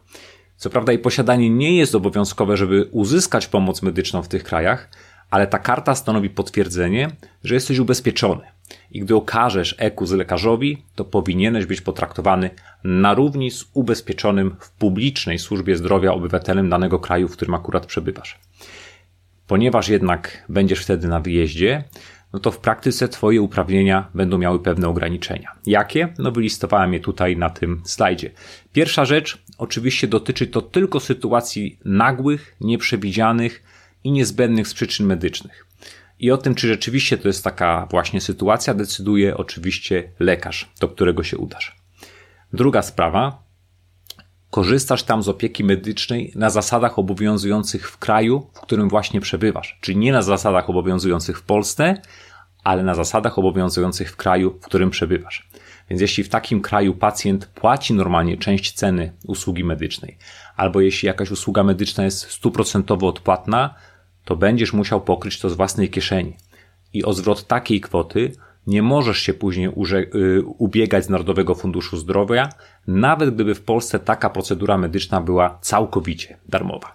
Co 0.58 0.70
prawda 0.70 0.92
jej 0.92 1.02
posiadanie 1.02 1.50
nie 1.50 1.78
jest 1.78 1.96
obowiązkowe, 1.96 2.58
żeby 2.58 2.90
uzyskać 2.92 3.48
pomoc 3.48 3.82
medyczną 3.82 4.22
w 4.22 4.28
tych 4.28 4.44
krajach, 4.44 4.90
ale 5.30 5.48
ta 5.48 5.60
karta 5.60 5.96
stanowi 5.96 6.30
potwierdzenie, 6.30 7.10
że 7.44 7.54
jesteś 7.54 7.80
ubezpieczony. 7.80 8.42
I 8.92 9.00
gdy 9.00 9.16
okażesz 9.16 9.76
EKUS 9.78 10.12
lekarzowi, 10.12 10.84
to 10.96 11.06
powinieneś 11.06 11.66
być 11.66 11.82
potraktowany 11.82 12.50
na 12.84 13.14
równi 13.14 13.52
z 13.52 13.66
ubezpieczonym 13.74 14.56
w 14.60 14.72
publicznej 14.72 15.40
służbie 15.40 15.76
zdrowia 15.76 16.14
obywatelem 16.14 16.70
danego 16.70 17.00
kraju, 17.00 17.28
w 17.28 17.34
którym 17.34 17.54
akurat 17.54 17.86
przebywasz. 17.86 18.40
Ponieważ 19.48 19.90
jednak 19.90 20.46
będziesz 20.50 20.80
wtedy 20.80 21.08
na 21.08 21.20
wyjeździe, 21.20 21.84
no 22.36 22.40
to 22.40 22.52
w 22.52 22.60
praktyce 22.60 23.08
Twoje 23.08 23.42
uprawnienia 23.42 24.10
będą 24.14 24.38
miały 24.38 24.60
pewne 24.60 24.88
ograniczenia. 24.88 25.52
Jakie? 25.66 26.14
No 26.18 26.32
wylistowałem 26.32 26.94
je 26.94 27.00
tutaj 27.00 27.38
na 27.38 27.50
tym 27.50 27.82
slajdzie. 27.86 28.32
Pierwsza 28.74 29.06
rzecz, 29.06 29.44
oczywiście 29.58 30.08
dotyczy 30.08 30.48
to 30.48 30.62
tylko 30.62 31.00
sytuacji 31.00 31.80
nagłych, 31.86 32.56
nieprzewidzianych 32.62 33.64
i 34.04 34.12
niezbędnych 34.12 34.68
z 34.68 34.74
przyczyn 34.74 35.06
medycznych. 35.06 35.66
I 36.20 36.32
o 36.32 36.38
tym, 36.38 36.56
czy 36.56 36.68
rzeczywiście 36.68 37.18
to 37.18 37.28
jest 37.28 37.44
taka 37.44 37.88
właśnie 37.92 38.22
sytuacja, 38.22 38.74
decyduje 38.74 39.38
oczywiście 39.38 40.12
lekarz, 40.20 40.70
do 40.80 40.88
którego 40.88 41.24
się 41.24 41.38
udasz. 41.38 41.76
Druga 42.54 42.82
sprawa, 42.82 43.44
korzystasz 44.50 45.04
tam 45.04 45.24
z 45.24 45.30
opieki 45.30 45.64
medycznej 45.64 46.32
na 46.36 46.50
zasadach 46.50 47.00
obowiązujących 47.00 47.92
w 47.92 47.98
kraju, 47.98 48.50
w 48.54 48.60
którym 48.60 48.90
właśnie 48.90 49.22
przebywasz. 49.22 49.78
Czyli 49.82 49.98
nie 49.98 50.12
na 50.12 50.22
zasadach 50.22 50.70
obowiązujących 50.70 51.40
w 51.40 51.44
Polsce, 51.44 52.02
ale 52.66 52.84
na 52.84 52.96
zasadach 52.96 53.40
obowiązujących 53.40 54.12
w 54.12 54.16
kraju, 54.16 54.60
w 54.62 54.66
którym 54.66 54.90
przebywasz. 54.90 55.50
Więc 55.90 56.02
jeśli 56.02 56.24
w 56.24 56.30
takim 56.30 56.62
kraju 56.62 56.94
pacjent 56.94 57.46
płaci 57.46 57.94
normalnie 57.94 58.38
część 58.38 58.72
ceny 58.72 59.12
usługi 59.28 59.64
medycznej, 59.64 60.18
albo 60.56 60.82
jeśli 60.82 61.08
jakaś 61.08 61.32
usługa 61.32 61.64
medyczna 61.64 62.04
jest 62.04 62.32
stuprocentowo 62.32 63.08
odpłatna, 63.08 63.76
to 64.26 64.36
będziesz 64.36 64.74
musiał 64.74 65.02
pokryć 65.02 65.40
to 65.40 65.50
z 65.50 65.54
własnej 65.54 65.90
kieszeni. 65.90 66.34
I 66.94 67.04
o 67.04 67.14
zwrot 67.14 67.48
takiej 67.48 67.82
kwoty 67.82 68.32
nie 68.68 68.82
możesz 68.82 69.18
się 69.20 69.34
później 69.34 69.70
y, 70.16 70.44
ubiegać 70.58 71.06
z 71.06 71.10
Narodowego 71.10 71.56
Funduszu 71.56 71.98
Zdrowia, 71.98 72.50
nawet 72.88 73.36
gdyby 73.36 73.56
w 73.56 73.62
Polsce 73.62 74.00
taka 74.00 74.30
procedura 74.30 74.78
medyczna 74.78 75.22
była 75.22 75.58
całkowicie 75.62 76.38
darmowa. 76.50 76.94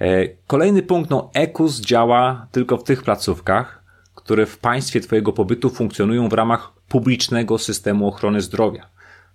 E, 0.00 0.28
kolejny 0.46 0.82
punkt, 0.82 1.10
no 1.10 1.30
EKUS 1.34 1.80
działa 1.80 2.46
tylko 2.52 2.76
w 2.76 2.84
tych 2.84 3.02
placówkach, 3.02 3.75
które 4.26 4.46
w 4.46 4.58
państwie 4.58 5.00
Twojego 5.00 5.32
pobytu 5.32 5.70
funkcjonują 5.70 6.28
w 6.28 6.32
ramach 6.32 6.72
publicznego 6.88 7.58
systemu 7.58 8.08
ochrony 8.08 8.40
zdrowia. 8.40 8.86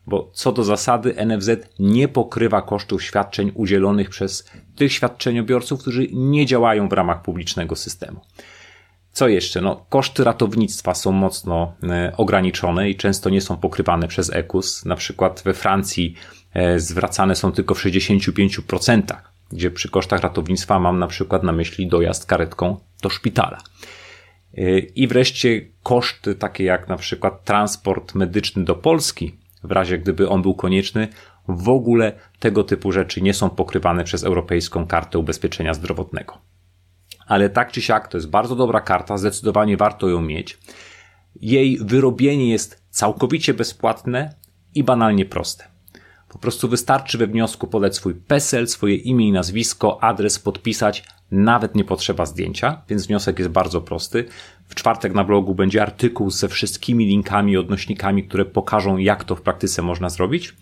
Bo 0.07 0.29
co 0.33 0.51
do 0.51 0.63
zasady 0.63 1.15
NFZ 1.25 1.49
nie 1.79 2.07
pokrywa 2.07 2.61
kosztów 2.61 3.03
świadczeń 3.03 3.51
udzielonych 3.55 4.09
przez 4.09 4.51
tych 4.75 4.93
świadczeniobiorców, 4.93 5.81
którzy 5.81 6.07
nie 6.13 6.45
działają 6.45 6.89
w 6.89 6.93
ramach 6.93 7.21
publicznego 7.21 7.75
systemu. 7.75 8.19
Co 9.11 9.27
jeszcze? 9.27 9.61
No, 9.61 9.85
koszty 9.89 10.23
ratownictwa 10.23 10.93
są 10.93 11.11
mocno 11.11 11.73
e, 11.83 12.13
ograniczone 12.17 12.89
i 12.89 12.95
często 12.95 13.29
nie 13.29 13.41
są 13.41 13.57
pokrywane 13.57 14.07
przez 14.07 14.33
EKUS. 14.33 14.85
Na 14.85 14.95
przykład 14.95 15.41
we 15.45 15.53
Francji 15.53 16.15
e, 16.53 16.79
zwracane 16.79 17.35
są 17.35 17.51
tylko 17.51 17.75
w 17.75 17.79
65%, 17.79 19.01
gdzie 19.51 19.71
przy 19.71 19.89
kosztach 19.89 20.21
ratownictwa 20.21 20.79
mam 20.79 20.99
na 20.99 21.07
przykład 21.07 21.43
na 21.43 21.51
myśli 21.51 21.87
dojazd 21.87 22.25
karetką 22.25 22.77
do 23.01 23.09
szpitala. 23.09 23.57
E, 24.57 24.79
I 24.79 25.07
wreszcie 25.07 25.61
koszty 25.83 26.35
takie 26.35 26.63
jak 26.63 26.87
na 26.87 26.97
przykład 26.97 27.43
transport 27.43 28.15
medyczny 28.15 28.63
do 28.63 28.75
Polski, 28.75 29.35
w 29.63 29.71
razie 29.71 29.97
gdyby 29.97 30.29
on 30.29 30.41
był 30.41 30.53
konieczny, 30.53 31.07
w 31.47 31.69
ogóle 31.69 32.13
tego 32.39 32.63
typu 32.63 32.91
rzeczy 32.91 33.21
nie 33.21 33.33
są 33.33 33.49
pokrywane 33.49 34.03
przez 34.03 34.23
Europejską 34.23 34.87
Kartę 34.87 35.19
Ubezpieczenia 35.19 35.73
Zdrowotnego 35.73 36.37
ale 37.31 37.49
tak 37.49 37.71
czy 37.71 37.81
siak 37.81 38.07
to 38.07 38.17
jest 38.17 38.29
bardzo 38.29 38.55
dobra 38.55 38.81
karta, 38.81 39.17
zdecydowanie 39.17 39.77
warto 39.77 40.09
ją 40.09 40.21
mieć. 40.21 40.57
Jej 41.41 41.77
wyrobienie 41.81 42.49
jest 42.49 42.83
całkowicie 42.89 43.53
bezpłatne 43.53 44.35
i 44.75 44.83
banalnie 44.83 45.25
proste. 45.25 45.67
Po 46.29 46.39
prostu 46.39 46.67
wystarczy 46.67 47.17
we 47.17 47.27
wniosku 47.27 47.67
podać 47.67 47.95
swój 47.95 48.15
PESEL, 48.15 48.67
swoje 48.67 48.95
imię 48.95 49.27
i 49.27 49.31
nazwisko, 49.31 50.03
adres, 50.03 50.39
podpisać, 50.39 51.03
nawet 51.31 51.75
nie 51.75 51.83
potrzeba 51.83 52.25
zdjęcia, 52.25 52.81
więc 52.89 53.07
wniosek 53.07 53.39
jest 53.39 53.51
bardzo 53.51 53.81
prosty. 53.81 54.25
W 54.67 54.75
czwartek 54.75 55.13
na 55.13 55.23
blogu 55.23 55.55
będzie 55.55 55.81
artykuł 55.81 56.29
ze 56.29 56.47
wszystkimi 56.47 57.05
linkami 57.05 57.57
odnośnikami, 57.57 58.23
które 58.23 58.45
pokażą, 58.45 58.97
jak 58.97 59.23
to 59.23 59.35
w 59.35 59.41
praktyce 59.41 59.81
można 59.81 60.09
zrobić 60.09 60.53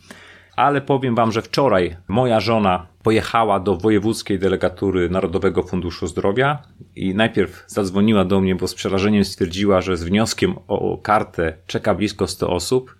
ale 0.60 0.82
powiem 0.82 1.16
Wam, 1.16 1.32
że 1.32 1.42
wczoraj 1.42 1.96
moja 2.08 2.40
żona 2.40 2.88
pojechała 3.04 3.60
do 3.60 3.76
wojewódzkiej 3.76 4.40
delegatury 4.40 5.10
Narodowego 5.10 5.64
Funduszu 5.64 6.08
Zdrowia 6.08 6.64
i 6.96 7.16
najpierw 7.16 7.64
zadzwoniła 7.68 8.26
do 8.26 8.42
mnie, 8.42 8.56
bo 8.56 8.68
z 8.68 8.76
przerażeniem 8.76 9.26
stwierdziła, 9.26 9.82
że 9.82 9.98
z 9.98 10.04
wnioskiem 10.04 10.56
o 10.68 10.98
kartę 10.98 11.54
czeka 11.68 11.96
blisko 11.96 12.28
100 12.28 12.50
osób, 12.50 12.96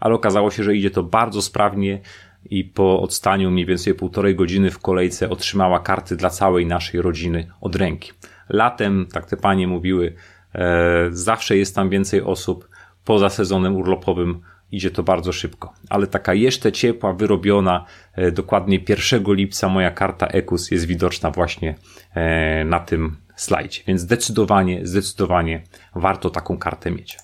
ale 0.00 0.14
okazało 0.14 0.50
się, 0.50 0.64
że 0.64 0.76
idzie 0.76 0.90
to 0.90 1.02
bardzo 1.02 1.42
sprawnie 1.42 2.00
i 2.44 2.64
po 2.64 3.02
odstaniu 3.02 3.50
mniej 3.50 3.66
więcej 3.66 3.94
półtorej 3.94 4.34
godziny 4.34 4.70
w 4.70 4.78
kolejce 4.78 5.30
otrzymała 5.30 5.80
karty 5.80 6.16
dla 6.16 6.30
całej 6.30 6.66
naszej 6.66 7.02
rodziny 7.02 7.50
od 7.60 7.76
ręki. 7.76 8.12
Latem, 8.48 9.06
tak 9.12 9.26
te 9.26 9.36
panie 9.36 9.66
mówiły, 9.66 10.14
e, 10.54 11.08
zawsze 11.10 11.56
jest 11.56 11.74
tam 11.74 11.90
więcej 11.90 12.22
osób. 12.22 12.68
Poza 13.04 13.30
sezonem 13.30 13.76
urlopowym 13.76 14.40
idzie 14.72 14.90
to 14.90 15.02
bardzo 15.02 15.32
szybko. 15.32 15.72
Ale 15.88 16.06
taka 16.06 16.34
jeszcze 16.34 16.72
ciepła, 16.72 17.12
wyrobiona, 17.12 17.84
e, 18.14 18.32
dokładnie 18.32 18.78
1 18.88 19.34
lipca 19.34 19.68
moja 19.68 19.90
karta 19.90 20.26
EKUS 20.26 20.70
jest 20.70 20.86
widoczna 20.86 21.30
właśnie 21.30 21.74
e, 22.14 22.64
na 22.64 22.80
tym 22.80 23.16
slajdzie. 23.36 23.80
Więc 23.86 24.00
zdecydowanie, 24.00 24.86
zdecydowanie 24.86 25.62
warto 25.94 26.30
taką 26.30 26.58
kartę 26.58 26.90
mieć. 26.90 27.18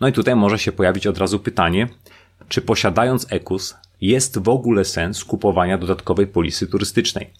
No 0.00 0.08
i 0.08 0.12
tutaj 0.12 0.36
może 0.36 0.58
się 0.58 0.72
pojawić 0.72 1.06
od 1.06 1.18
razu 1.18 1.38
pytanie, 1.38 1.88
czy 2.48 2.62
posiadając 2.62 3.32
EKUS 3.32 3.76
jest 4.00 4.38
w 4.38 4.48
ogóle 4.48 4.84
sens 4.84 5.24
kupowania 5.24 5.78
dodatkowej 5.78 6.26
polisy 6.26 6.66
turystycznej? 6.66 7.30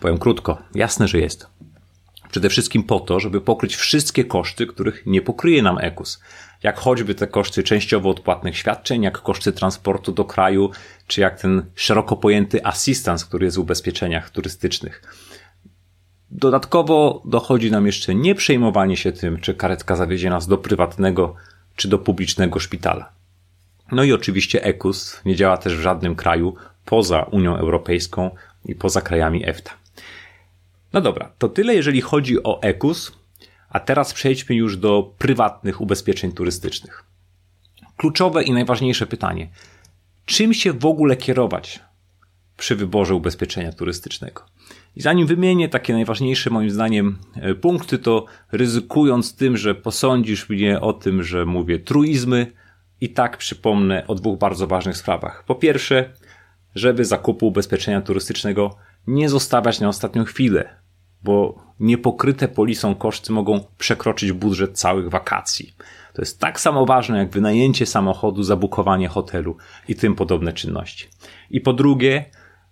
Powiem 0.00 0.18
krótko, 0.18 0.58
jasne, 0.74 1.08
że 1.08 1.18
jest. 1.18 1.46
Przede 2.30 2.48
wszystkim 2.48 2.82
po 2.82 3.00
to, 3.00 3.20
żeby 3.20 3.40
pokryć 3.40 3.76
wszystkie 3.76 4.24
koszty, 4.24 4.66
których 4.66 5.06
nie 5.06 5.22
pokryje 5.22 5.62
nam 5.62 5.78
EKUS. 5.78 6.20
Jak 6.62 6.78
choćby 6.78 7.14
te 7.14 7.26
koszty 7.26 7.62
częściowo 7.62 8.10
odpłatnych 8.10 8.56
świadczeń, 8.56 9.02
jak 9.02 9.22
koszty 9.22 9.52
transportu 9.52 10.12
do 10.12 10.24
kraju, 10.24 10.70
czy 11.06 11.20
jak 11.20 11.40
ten 11.40 11.62
szeroko 11.74 12.16
pojęty 12.16 12.64
assistance, 12.64 13.26
który 13.26 13.44
jest 13.44 13.56
w 13.56 13.60
ubezpieczeniach 13.60 14.30
turystycznych. 14.30 15.02
Dodatkowo 16.30 17.22
dochodzi 17.24 17.70
nam 17.70 17.86
jeszcze 17.86 18.14
nie 18.14 18.34
przejmowanie 18.34 18.96
się 18.96 19.12
tym, 19.12 19.40
czy 19.40 19.54
karetka 19.54 19.96
zawiezie 19.96 20.30
nas 20.30 20.46
do 20.46 20.58
prywatnego 20.58 21.34
czy 21.76 21.88
do 21.88 21.98
publicznego 21.98 22.58
szpitala. 22.58 23.17
No 23.92 24.04
i 24.04 24.12
oczywiście 24.12 24.64
EKUS 24.64 25.20
nie 25.24 25.36
działa 25.36 25.56
też 25.56 25.76
w 25.76 25.80
żadnym 25.80 26.14
kraju 26.14 26.54
poza 26.84 27.22
Unią 27.22 27.56
Europejską 27.56 28.30
i 28.64 28.74
poza 28.74 29.00
krajami 29.00 29.48
EFTA. 29.48 29.70
No 30.92 31.00
dobra, 31.00 31.32
to 31.38 31.48
tyle 31.48 31.74
jeżeli 31.74 32.00
chodzi 32.00 32.42
o 32.42 32.62
EKUS, 32.62 33.12
a 33.70 33.80
teraz 33.80 34.14
przejdźmy 34.14 34.56
już 34.56 34.76
do 34.76 35.12
prywatnych 35.18 35.80
ubezpieczeń 35.80 36.32
turystycznych. 36.32 37.04
Kluczowe 37.96 38.42
i 38.42 38.52
najważniejsze 38.52 39.06
pytanie. 39.06 39.48
Czym 40.26 40.54
się 40.54 40.72
w 40.72 40.86
ogóle 40.86 41.16
kierować 41.16 41.80
przy 42.56 42.76
wyborze 42.76 43.14
ubezpieczenia 43.14 43.72
turystycznego? 43.72 44.42
I 44.96 45.00
zanim 45.00 45.26
wymienię 45.26 45.68
takie 45.68 45.92
najważniejsze 45.92 46.50
moim 46.50 46.70
zdaniem 46.70 47.18
e, 47.34 47.54
punkty, 47.54 47.98
to 47.98 48.24
ryzykując 48.52 49.36
tym, 49.36 49.56
że 49.56 49.74
posądzisz 49.74 50.48
mnie 50.48 50.80
o 50.80 50.92
tym, 50.92 51.22
że 51.22 51.44
mówię 51.44 51.78
truizmy, 51.78 52.52
i 53.00 53.10
tak 53.10 53.36
przypomnę 53.36 54.06
o 54.06 54.14
dwóch 54.14 54.38
bardzo 54.38 54.66
ważnych 54.66 54.96
sprawach. 54.96 55.44
Po 55.46 55.54
pierwsze, 55.54 56.12
żeby 56.74 57.04
zakupu 57.04 57.46
ubezpieczenia 57.46 58.00
turystycznego 58.00 58.76
nie 59.06 59.28
zostawiać 59.28 59.80
na 59.80 59.88
ostatnią 59.88 60.24
chwilę, 60.24 60.68
bo 61.22 61.62
niepokryte 61.80 62.48
polisą 62.48 62.94
koszty 62.94 63.32
mogą 63.32 63.60
przekroczyć 63.78 64.32
budżet 64.32 64.78
całych 64.78 65.10
wakacji. 65.10 65.74
To 66.14 66.22
jest 66.22 66.40
tak 66.40 66.60
samo 66.60 66.86
ważne 66.86 67.18
jak 67.18 67.30
wynajęcie 67.30 67.86
samochodu, 67.86 68.42
zabukowanie 68.42 69.08
hotelu 69.08 69.56
i 69.88 69.94
tym 69.94 70.14
podobne 70.14 70.52
czynności. 70.52 71.08
I 71.50 71.60
po 71.60 71.72
drugie, 71.72 72.24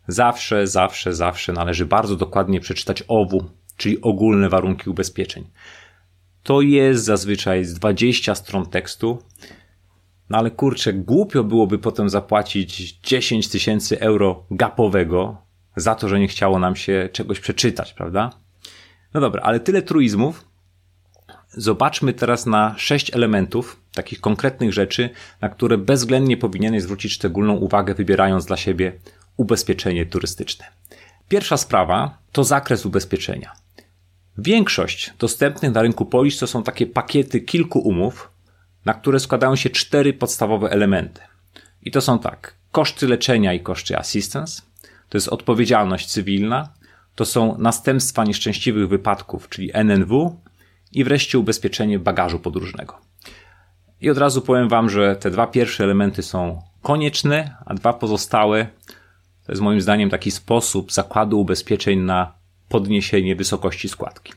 zawsze, 0.09 0.67
zawsze, 0.67 1.15
zawsze 1.15 1.53
należy 1.53 1.87
bardzo 1.87 2.17
dokładnie 2.17 2.61
przeczytać 2.61 3.03
OWU, 3.09 3.45
czyli 3.77 4.03
ogólne 4.03 4.49
warunki 4.49 4.91
ubezpieczeń. 4.91 5.45
To 6.43 6.61
jest 6.61 7.05
zazwyczaj 7.05 7.65
z 7.65 7.75
20 7.75 8.35
stron 8.35 8.67
tekstu, 8.67 9.19
no 10.31 10.39
ale 10.39 10.51
kurczę, 10.51 10.93
głupio 10.93 11.45
byłoby 11.45 11.79
potem 11.79 12.09
zapłacić 12.09 12.99
10 13.03 13.49
tysięcy 13.49 14.01
euro 14.01 14.45
gapowego 14.51 15.37
za 15.77 15.95
to, 15.95 16.09
że 16.09 16.21
nie 16.21 16.29
chciało 16.29 16.59
nam 16.59 16.77
się 16.77 17.09
czegoś 17.13 17.41
przeczytać, 17.41 17.93
prawda? 17.93 18.31
No 19.15 19.21
dobra, 19.21 19.43
ale 19.43 19.61
tyle 19.61 19.83
truizmów. 19.83 20.45
Zobaczmy 21.49 22.13
teraz 22.13 22.47
na 22.47 22.75
sześć 22.79 23.15
elementów, 23.15 23.81
takich 23.95 24.21
konkretnych 24.21 24.73
rzeczy, 24.73 25.11
na 25.41 25.49
które 25.49 25.79
bezwzględnie 25.79 26.37
powinieneś 26.37 26.83
zwrócić 26.83 27.13
szczególną 27.13 27.55
uwagę, 27.55 27.95
wybierając 27.95 28.47
dla 28.47 28.57
siebie 28.57 28.93
ubezpieczenie 29.37 30.07
turystyczne. 30.07 30.65
Pierwsza 31.29 31.57
sprawa 31.57 32.19
to 32.33 32.45
zakres 32.45 32.87
ubezpieczenia. 32.87 33.53
Większość 34.39 35.13
dostępnych 35.19 35.73
na 35.73 35.83
rynku 35.83 36.07
polis 36.07 36.39
to 36.39 36.47
są 36.47 36.63
takie 36.63 36.87
pakiety 36.87 37.41
kilku 37.41 37.79
umów, 37.79 38.31
na 38.87 38.95
które 38.95 39.21
składają 39.21 39.57
się 39.57 39.71
cztery 39.71 40.13
podstawowe 40.13 40.71
elementy. 40.71 41.21
I 41.83 41.91
to 41.91 42.01
są 42.01 42.19
tak: 42.19 42.55
koszty 42.73 43.09
leczenia 43.09 43.53
i 43.53 43.61
koszty 43.61 43.99
assistance, 43.99 44.63
to 45.09 45.19
jest 45.19 45.29
odpowiedzialność 45.29 46.07
cywilna, 46.07 46.69
to 47.15 47.25
są 47.25 47.59
następstwa 47.59 48.25
nieszczęśliwych 48.25 48.89
wypadków, 48.89 49.49
czyli 49.49 49.71
NNW, 49.75 50.41
i 50.93 51.05
wreszcie 51.05 51.39
ubezpieczenie 51.39 51.99
bagażu 51.99 52.39
podróżnego. 52.39 52.99
I 54.01 54.11
od 54.11 54.19
razu 54.19 54.43
powiem 54.43 54.69
Wam, 54.69 54.91
że 54.91 55.17
te 55.17 55.31
dwa 55.31 55.47
pierwsze 55.47 55.85
elementy 55.85 56.23
są 56.23 56.63
konieczne, 56.83 57.57
a 57.67 57.75
dwa 57.75 57.93
pozostałe 57.93 58.67
to 59.47 59.53
jest 59.53 59.63
moim 59.63 59.81
zdaniem 59.81 60.11
taki 60.11 60.31
sposób 60.31 60.93
zakładu 60.93 61.41
ubezpieczeń 61.41 61.99
na 61.99 62.33
podniesienie 62.69 63.37
wysokości 63.37 63.89
składki. 63.89 64.33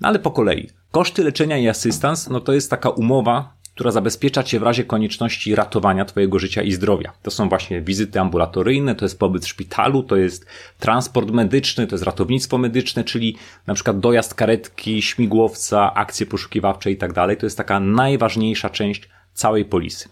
No 0.00 0.08
ale 0.08 0.18
po 0.18 0.30
kolei. 0.30 0.70
Koszty 0.90 1.24
leczenia 1.24 1.58
i 1.58 1.68
asystans, 1.68 2.28
no 2.28 2.40
to 2.40 2.52
jest 2.52 2.70
taka 2.70 2.90
umowa, 2.90 3.54
która 3.74 3.90
zabezpiecza 3.90 4.42
cię 4.42 4.60
w 4.60 4.62
razie 4.62 4.84
konieczności 4.84 5.54
ratowania 5.54 6.04
twojego 6.04 6.38
życia 6.38 6.62
i 6.62 6.72
zdrowia. 6.72 7.12
To 7.22 7.30
są 7.30 7.48
właśnie 7.48 7.80
wizyty 7.80 8.20
ambulatoryjne, 8.20 8.94
to 8.94 9.04
jest 9.04 9.18
pobyt 9.18 9.44
w 9.44 9.48
szpitalu, 9.48 10.02
to 10.02 10.16
jest 10.16 10.46
transport 10.78 11.30
medyczny, 11.30 11.86
to 11.86 11.94
jest 11.94 12.04
ratownictwo 12.04 12.58
medyczne, 12.58 13.04
czyli 13.04 13.36
na 13.66 13.74
przykład 13.74 14.00
dojazd 14.00 14.34
karetki, 14.34 15.02
śmigłowca, 15.02 15.94
akcje 15.94 16.26
poszukiwawcze 16.26 16.90
i 16.90 16.96
tak. 16.96 17.14
To 17.14 17.46
jest 17.46 17.56
taka 17.56 17.80
najważniejsza 17.80 18.70
część 18.70 19.08
całej 19.34 19.64
polisy. 19.64 20.08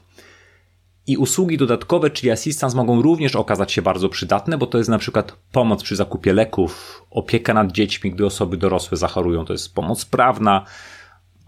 I 1.06 1.16
usługi 1.16 1.58
dodatkowe, 1.58 2.10
czyli 2.10 2.30
assistance, 2.30 2.76
mogą 2.76 3.02
również 3.02 3.36
okazać 3.36 3.72
się 3.72 3.82
bardzo 3.82 4.08
przydatne, 4.08 4.58
bo 4.58 4.66
to 4.66 4.78
jest 4.78 4.90
na 4.90 4.98
przykład 4.98 5.36
pomoc 5.52 5.82
przy 5.82 5.96
zakupie 5.96 6.32
leków, 6.32 7.02
opieka 7.10 7.54
nad 7.54 7.72
dziećmi, 7.72 8.10
gdy 8.10 8.26
osoby 8.26 8.56
dorosłe 8.56 8.96
zachorują, 8.96 9.44
to 9.44 9.52
jest 9.52 9.74
pomoc 9.74 10.04
prawna, 10.04 10.64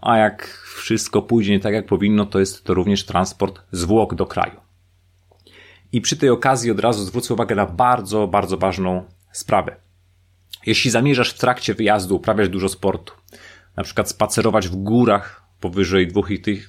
a 0.05 0.17
jak 0.17 0.47
wszystko 0.77 1.21
pójdzie 1.21 1.51
nie 1.51 1.59
tak 1.59 1.73
jak 1.73 1.85
powinno, 1.85 2.25
to 2.25 2.39
jest 2.39 2.63
to 2.63 2.73
również 2.73 3.05
transport 3.05 3.61
zwłok 3.71 4.15
do 4.15 4.25
kraju. 4.25 4.59
I 5.91 6.01
przy 6.01 6.17
tej 6.17 6.29
okazji 6.29 6.71
od 6.71 6.79
razu 6.79 7.03
zwrócę 7.03 7.33
uwagę 7.33 7.55
na 7.55 7.65
bardzo, 7.65 8.27
bardzo 8.27 8.57
ważną 8.57 9.03
sprawę. 9.31 9.75
Jeśli 10.65 10.91
zamierzasz 10.91 11.33
w 11.33 11.39
trakcie 11.39 11.73
wyjazdu 11.73 12.15
uprawiać 12.15 12.49
dużo 12.49 12.69
sportu, 12.69 13.13
na 13.75 13.83
przykład 13.83 14.09
spacerować 14.09 14.67
w 14.67 14.75
górach 14.75 15.43
powyżej 15.59 16.07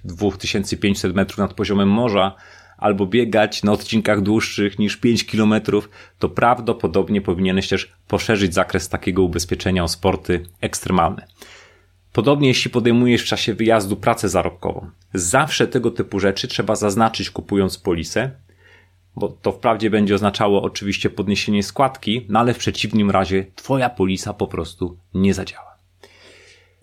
2500 0.04 1.14
metrów 1.14 1.38
nad 1.38 1.54
poziomem 1.54 1.88
morza, 1.88 2.34
albo 2.78 3.06
biegać 3.06 3.62
na 3.62 3.72
odcinkach 3.72 4.20
dłuższych 4.20 4.78
niż 4.78 4.96
5 4.96 5.24
km, 5.24 5.54
to 6.18 6.28
prawdopodobnie 6.28 7.20
powinieneś 7.20 7.68
też 7.68 7.92
poszerzyć 8.08 8.54
zakres 8.54 8.88
takiego 8.88 9.22
ubezpieczenia 9.22 9.84
o 9.84 9.88
sporty 9.88 10.46
ekstremalne. 10.60 11.26
Podobnie 12.16 12.48
jeśli 12.48 12.70
podejmujesz 12.70 13.22
w 13.22 13.26
czasie 13.26 13.54
wyjazdu 13.54 13.96
pracę 13.96 14.28
zarobkową. 14.28 14.90
Zawsze 15.14 15.66
tego 15.66 15.90
typu 15.90 16.20
rzeczy 16.20 16.48
trzeba 16.48 16.76
zaznaczyć 16.76 17.30
kupując 17.30 17.78
polisę, 17.78 18.30
bo 19.16 19.28
to 19.28 19.52
wprawdzie 19.52 19.90
będzie 19.90 20.14
oznaczało 20.14 20.62
oczywiście 20.62 21.10
podniesienie 21.10 21.62
składki, 21.62 22.26
no 22.28 22.40
ale 22.40 22.54
w 22.54 22.58
przeciwnym 22.58 23.10
razie 23.10 23.46
twoja 23.54 23.90
polisa 23.90 24.34
po 24.34 24.46
prostu 24.46 24.98
nie 25.14 25.34
zadziała. 25.34 25.76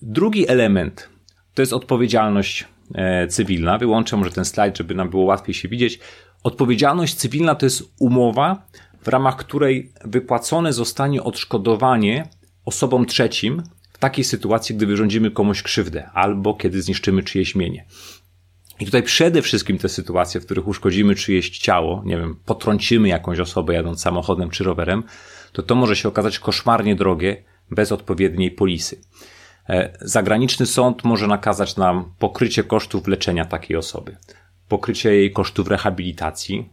Drugi 0.02 0.50
element 0.50 1.10
to 1.54 1.62
jest 1.62 1.74
odpowiedzialność 1.74 2.66
e, 2.96 3.28
cywilna. 3.28 3.78
Wyłączę 3.78 4.18
może 4.18 4.32
ten 4.32 4.46
slajd, 4.46 4.78
żeby 4.78 4.96
nam 4.96 5.10
było 5.10 5.24
łatwiej 5.24 5.56
się 5.56 5.68
widzieć. 5.68 6.00
Odpowiedzialność 6.44 7.16
cywilna 7.16 7.56
to 7.56 7.66
jest 7.66 7.84
umowa, 8.00 8.68
w 9.02 9.08
ramach 9.08 9.36
której 9.36 9.92
wypłacone 10.06 10.74
zostanie 10.74 11.24
odszkodowanie 11.24 12.28
osobom 12.66 13.06
trzecim 13.06 13.64
takiej 14.04 14.24
sytuacji, 14.24 14.76
gdy 14.76 14.86
wyrządzimy 14.86 15.32
komuś 15.32 15.62
krzywdę 15.62 16.10
albo 16.14 16.54
kiedy 16.54 16.82
zniszczymy 16.82 17.24
czyjeś 17.24 17.56
mienie. 17.56 17.86
I 18.80 18.86
tutaj 18.86 19.04
przede 19.04 19.42
wszystkim 19.42 19.78
te 19.78 19.90
sytuacje, 19.90 20.42
w 20.42 20.46
których 20.46 20.68
uszkodzimy 20.68 21.16
czyjeś 21.16 21.50
ciało, 21.50 22.02
nie 22.06 22.18
wiem, 22.18 22.36
potrącimy 22.46 23.08
jakąś 23.08 23.40
osobę 23.40 23.74
jadąc 23.74 24.02
samochodem 24.02 24.50
czy 24.50 24.64
rowerem, 24.64 25.04
to 25.52 25.64
to 25.64 25.76
może 25.76 25.96
się 25.96 26.10
okazać 26.10 26.40
koszmarnie 26.40 26.96
drogie 26.96 27.44
bez 27.72 27.92
odpowiedniej 27.92 28.52
polisy. 28.52 29.02
E, 29.70 29.98
zagraniczny 30.02 30.66
sąd 30.66 31.04
może 31.04 31.28
nakazać 31.28 31.76
nam 31.78 32.14
pokrycie 32.20 32.64
kosztów 32.64 33.08
leczenia 33.08 33.46
takiej 33.46 33.78
osoby, 33.78 34.18
pokrycie 34.68 35.16
jej 35.16 35.32
kosztów 35.32 35.68
rehabilitacji, 35.68 36.70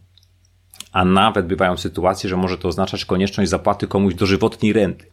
a 0.91 1.05
nawet 1.05 1.45
bywają 1.45 1.77
sytuacje, 1.77 2.29
że 2.29 2.37
może 2.37 2.57
to 2.57 2.67
oznaczać 2.67 3.05
konieczność 3.05 3.49
zapłaty 3.49 3.87
komuś 3.87 4.15
dożywotniej 4.15 4.73
renty. 4.73 5.10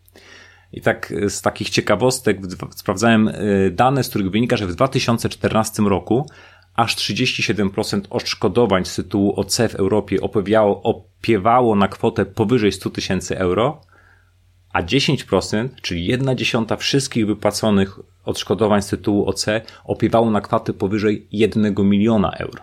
I 0.73 0.81
tak 0.81 1.13
e, 1.13 1.31
z 1.31 1.43
takich 1.43 1.71
ciekawostek 1.71 2.39
sprawdzałem 2.77 3.29
e, 3.29 3.33
dane, 3.71 4.05
z 4.05 4.09
których 4.09 4.31
wynika, 4.31 4.57
że 4.57 4.67
w 4.67 4.75
2014 4.75 5.83
roku 5.83 6.27
aż 6.75 6.97
37% 6.97 8.01
odszkodowań 8.11 8.85
z 8.85 8.95
tytułu 8.95 9.41
OC 9.41 9.57
w 9.57 9.75
Europie 9.75 10.21
opiewało, 10.21 10.83
opiewało 10.83 11.77
na 11.77 11.89
kwotę 11.89 12.27
powyżej 12.27 12.73
100 12.73 12.91
tysięcy 12.91 13.39
euro, 13.39 13.81
a 14.73 14.83
10%, 14.83 15.69
czyli 15.83 16.07
1 16.07 16.37
dziesiąta 16.37 16.77
wszystkich 16.77 17.27
wypłaconych 17.27 18.01
odszkodowań 18.25 18.83
z 18.83 18.87
tytułu 18.87 19.29
OC 19.29 19.47
opiewało 19.85 20.31
na 20.31 20.41
kwotę 20.41 20.73
powyżej 20.73 21.27
1 21.33 21.75
miliona 21.79 22.31
euro. 22.31 22.63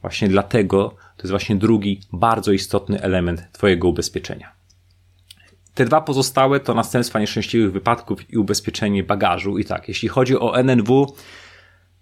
Właśnie 0.00 0.28
dlatego 0.28 0.88
to 0.88 1.22
jest 1.22 1.30
właśnie 1.30 1.56
drugi 1.56 2.00
bardzo 2.12 2.52
istotny 2.52 3.00
element 3.00 3.52
Twojego 3.52 3.88
ubezpieczenia. 3.88 4.61
Te 5.74 5.84
dwa 5.84 6.00
pozostałe 6.00 6.60
to 6.60 6.74
następstwa 6.74 7.20
nieszczęśliwych 7.20 7.72
wypadków 7.72 8.32
i 8.32 8.36
ubezpieczenie 8.36 9.02
bagażu. 9.02 9.58
I 9.58 9.64
tak, 9.64 9.88
jeśli 9.88 10.08
chodzi 10.08 10.38
o 10.38 10.58
NNW, 10.58 11.06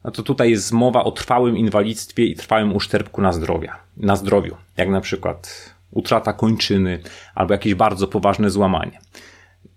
no 0.04 0.10
to 0.10 0.22
tutaj 0.22 0.50
jest 0.50 0.72
mowa 0.72 1.04
o 1.04 1.12
trwałym 1.12 1.56
inwalidztwie 1.56 2.24
i 2.24 2.36
trwałym 2.36 2.76
uszczerbku 2.76 3.22
na, 3.22 3.32
zdrowia, 3.32 3.76
na 3.96 4.16
zdrowiu, 4.16 4.56
jak 4.76 4.88
na 4.88 5.00
przykład 5.00 5.70
utrata 5.90 6.32
kończyny 6.32 7.02
albo 7.34 7.52
jakieś 7.52 7.74
bardzo 7.74 8.06
poważne 8.06 8.50
złamanie. 8.50 9.00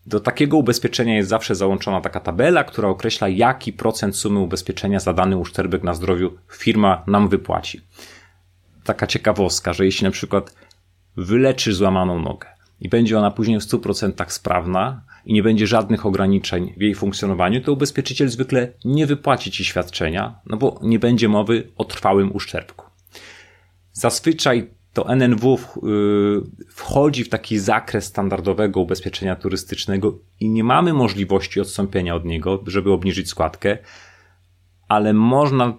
Do 0.05 0.19
takiego 0.19 0.57
ubezpieczenia 0.57 1.15
jest 1.15 1.29
zawsze 1.29 1.55
załączona 1.55 2.01
taka 2.01 2.19
tabela, 2.19 2.63
która 2.63 2.89
określa, 2.89 3.27
jaki 3.29 3.73
procent 3.73 4.15
sumy 4.15 4.39
ubezpieczenia 4.39 4.99
za 4.99 5.13
dany 5.13 5.37
uszczerbek 5.37 5.83
na 5.83 5.93
zdrowiu 5.93 6.37
firma 6.51 7.03
nam 7.07 7.27
wypłaci. 7.27 7.81
Taka 8.83 9.07
ciekawostka, 9.07 9.73
że 9.73 9.85
jeśli 9.85 10.05
na 10.05 10.11
przykład 10.11 10.55
wyleczy 11.17 11.73
złamaną 11.73 12.19
nogę, 12.19 12.47
i 12.83 12.89
będzie 12.89 13.19
ona 13.19 13.31
później 13.31 13.59
w 13.59 13.63
100% 13.63 14.29
sprawna 14.31 15.01
i 15.25 15.33
nie 15.33 15.43
będzie 15.43 15.67
żadnych 15.67 16.05
ograniczeń 16.05 16.73
w 16.77 16.81
jej 16.81 16.95
funkcjonowaniu, 16.95 17.61
to 17.61 17.73
ubezpieczyciel 17.73 18.29
zwykle 18.29 18.71
nie 18.85 19.07
wypłaci 19.07 19.51
ci 19.51 19.65
świadczenia, 19.65 20.39
no 20.45 20.57
bo 20.57 20.79
nie 20.81 20.99
będzie 20.99 21.29
mowy 21.29 21.67
o 21.77 21.85
trwałym 21.85 22.35
uszczerbku. 22.35 22.85
Zazwyczaj 23.93 24.69
to 24.93 25.09
NNW 25.09 25.53
y, 25.53 25.59
wchodzi 26.69 27.23
w 27.23 27.29
taki 27.29 27.59
zakres 27.59 28.05
standardowego 28.05 28.79
ubezpieczenia 28.79 29.35
turystycznego 29.35 30.19
i 30.39 30.49
nie 30.49 30.63
mamy 30.63 30.93
możliwości 30.93 31.61
odstąpienia 31.61 32.15
od 32.15 32.25
niego, 32.25 32.63
żeby 32.67 32.91
obniżyć 32.91 33.29
składkę 33.29 33.77
ale 34.87 35.13
można 35.13 35.73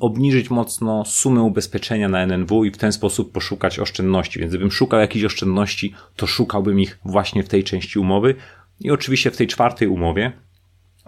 obniżyć 0.00 0.50
mocno 0.50 1.04
sumę 1.04 1.42
ubezpieczenia 1.42 2.08
na 2.08 2.22
NNW 2.22 2.64
i 2.64 2.70
w 2.70 2.76
ten 2.76 2.92
sposób 2.92 3.32
poszukać 3.32 3.78
oszczędności. 3.78 4.38
Więc 4.38 4.50
gdybym 4.50 4.72
szukał 4.72 5.00
jakichś 5.00 5.24
oszczędności, 5.24 5.94
to 6.16 6.26
szukałbym 6.26 6.80
ich 6.80 6.98
właśnie 7.04 7.42
w 7.42 7.48
tej 7.48 7.64
części 7.64 7.98
umowy 7.98 8.34
i 8.80 8.90
oczywiście 8.90 9.30
w 9.30 9.36
tej 9.36 9.46
czwartej 9.46 9.88
umowie, 9.88 10.32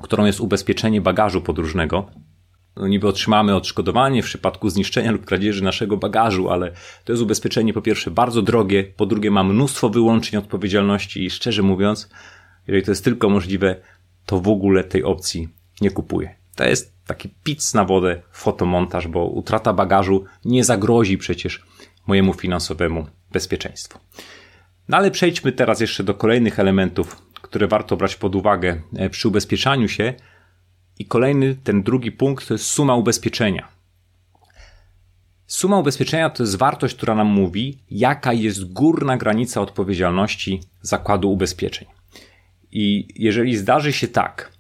którą 0.03 0.25
jest 0.25 0.41
ubezpieczenie 0.41 1.01
bagażu 1.01 1.41
podróżnego. 1.41 2.11
No 2.77 2.89
niby 2.89 3.09
otrzymamy 3.09 3.55
odszkodowanie 3.55 4.23
w 4.23 4.27
przypadku 4.27 4.71
zniszczenia 4.71 5.13
lub 5.13 5.25
kradzieży 5.25 5.65
naszego 5.65 5.97
bagażu, 5.97 6.51
ale 6.51 6.73
to 7.05 7.13
jest 7.13 7.23
ubezpieczenie 7.23 7.73
po 7.73 7.83
pierwsze 7.83 8.11
bardzo 8.11 8.43
drogie, 8.43 8.85
po 8.97 9.07
drugie 9.07 9.31
ma 9.31 9.45
mnóstwo 9.45 9.89
wyłączeń 9.89 10.39
odpowiedzialności 10.39 11.25
i 11.25 11.31
szczerze 11.31 11.63
mówiąc, 11.63 12.11
jeżeli 12.67 12.85
to 12.85 12.91
jest 12.91 13.05
tylko 13.05 13.31
możliwe, 13.31 13.77
to 14.27 14.41
w 14.41 14.49
ogóle 14.49 14.85
tej 14.85 15.05
opcji 15.05 15.49
nie 15.81 15.91
kupuję. 15.91 16.46
To 16.57 16.65
jest 16.65 16.93
taki 17.07 17.29
pic 17.29 17.75
na 17.75 17.85
wodę 17.85 18.23
fotomontaż, 18.33 19.09
bo 19.09 19.27
utrata 19.27 19.73
bagażu 19.73 20.25
nie 20.45 20.65
zagrozi 20.65 21.19
przecież 21.19 21.63
mojemu 22.07 22.35
finansowemu 22.35 23.07
bezpieczeństwu. 23.33 23.99
No 24.89 24.97
ale 24.97 25.11
przejdźmy 25.11 25.53
teraz 25.53 25.81
jeszcze 25.81 26.05
do 26.05 26.15
kolejnych 26.15 26.61
elementów, 26.61 27.23
które 27.43 27.69
warto 27.69 27.97
brać 27.97 28.17
pod 28.17 28.35
uwagę 28.35 28.81
e, 28.97 29.11
przy 29.11 29.29
ubezpieczaniu 29.29 29.89
się. 29.89 30.15
I 30.99 31.05
kolejny, 31.05 31.57
ten 31.65 31.83
drugi 31.83 32.13
punkt 32.13 32.49
to 32.49 32.55
jest 32.55 32.65
suma 32.65 32.95
ubezpieczenia. 32.95 33.69
Suma 35.47 35.79
ubezpieczenia 35.79 36.31
to 36.31 36.43
jest 36.43 36.57
wartość, 36.57 36.95
która 36.95 37.15
nam 37.15 37.27
mówi, 37.27 37.79
jaka 37.91 38.33
jest 38.33 38.73
górna 38.73 39.17
granica 39.17 39.61
odpowiedzialności 39.61 40.61
zakładu 40.83 41.33
ubezpieczeń. 41.33 41.89
I 42.73 43.09
jeżeli 43.15 43.57
zdarzy 43.57 43.93
się 43.93 44.09
tak, 44.09 44.53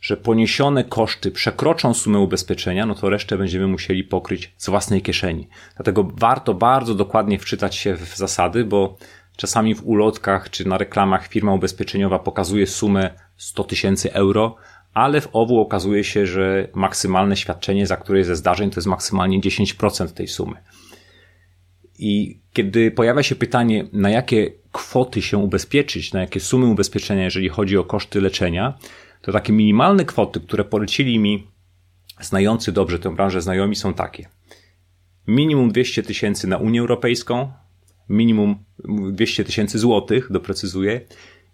że 0.00 0.16
poniesione 0.16 0.84
koszty 0.84 1.30
przekroczą 1.30 1.94
sumę 1.94 2.18
ubezpieczenia, 2.18 2.86
no 2.86 2.94
to 2.94 3.10
resztę 3.10 3.38
będziemy 3.38 3.66
musieli 3.66 4.04
pokryć 4.04 4.52
z 4.56 4.68
własnej 4.68 5.02
kieszeni. 5.02 5.48
Dlatego 5.76 6.08
warto 6.14 6.54
bardzo 6.54 6.94
dokładnie 6.94 7.38
wczytać 7.38 7.76
się 7.76 7.96
w 7.96 8.16
zasady, 8.16 8.64
bo 8.64 8.96
czasami 9.36 9.74
w 9.74 9.86
ulotkach 9.86 10.50
czy 10.50 10.68
na 10.68 10.78
reklamach 10.78 11.28
firma 11.28 11.54
ubezpieczeniowa 11.54 12.18
pokazuje 12.18 12.66
sumę 12.66 13.10
100 13.36 13.64
tysięcy 13.64 14.12
euro, 14.12 14.56
ale 14.94 15.20
w 15.20 15.28
OWU 15.32 15.60
okazuje 15.60 16.04
się, 16.04 16.26
że 16.26 16.68
maksymalne 16.74 17.36
świadczenie 17.36 17.86
za 17.86 17.96
któreś 17.96 18.26
ze 18.26 18.36
zdarzeń 18.36 18.70
to 18.70 18.76
jest 18.76 18.88
maksymalnie 18.88 19.40
10% 19.40 20.08
tej 20.08 20.28
sumy. 20.28 20.54
I 21.98 22.40
kiedy 22.52 22.90
pojawia 22.90 23.22
się 23.22 23.34
pytanie, 23.34 23.84
na 23.92 24.10
jakie 24.10 24.52
kwoty 24.72 25.22
się 25.22 25.38
ubezpieczyć, 25.38 26.12
na 26.12 26.20
jakie 26.20 26.40
sumy 26.40 26.66
ubezpieczenia, 26.66 27.24
jeżeli 27.24 27.48
chodzi 27.48 27.76
o 27.76 27.84
koszty 27.84 28.20
leczenia, 28.20 28.78
to 29.22 29.32
takie 29.32 29.52
minimalne 29.52 30.04
kwoty, 30.04 30.40
które 30.40 30.64
polecili 30.64 31.18
mi 31.18 31.46
znający 32.20 32.72
dobrze 32.72 32.98
tę 32.98 33.14
branżę 33.14 33.40
znajomi 33.40 33.76
są 33.76 33.94
takie. 33.94 34.28
Minimum 35.26 35.72
200 35.72 36.02
tysięcy 36.02 36.46
na 36.46 36.56
Unię 36.56 36.80
Europejską, 36.80 37.52
minimum 38.08 38.56
200 39.12 39.44
tysięcy 39.44 39.78
złotych, 39.78 40.32
doprecyzuję, 40.32 41.00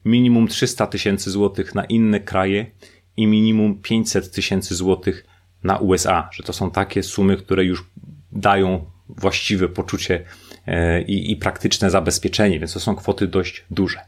minimum 0.05 0.49
300 0.49 0.87
tysięcy 0.87 1.31
złotych 1.31 1.75
na 1.75 1.85
inne 1.85 2.21
kraje 2.21 2.67
i 3.17 3.27
minimum 3.27 3.83
500 3.83 4.31
tysięcy 4.31 4.75
złotych 4.75 5.27
na 5.65 5.79
USA, 5.79 6.29
że 6.33 6.43
to 6.43 6.53
są 6.53 6.71
takie 6.71 7.03
sumy, 7.03 7.37
które 7.37 7.65
już 7.65 7.85
dają 8.33 8.85
właściwe 9.09 9.69
poczucie 9.69 10.25
e, 10.67 11.03
i, 11.03 11.33
i 11.33 11.37
praktyczne 11.37 11.91
zabezpieczenie, 11.91 12.59
więc 12.59 12.73
to 12.73 12.81
są 12.81 12.97
kwoty 12.97 13.27
dość 13.27 13.65
duże. 13.71 14.01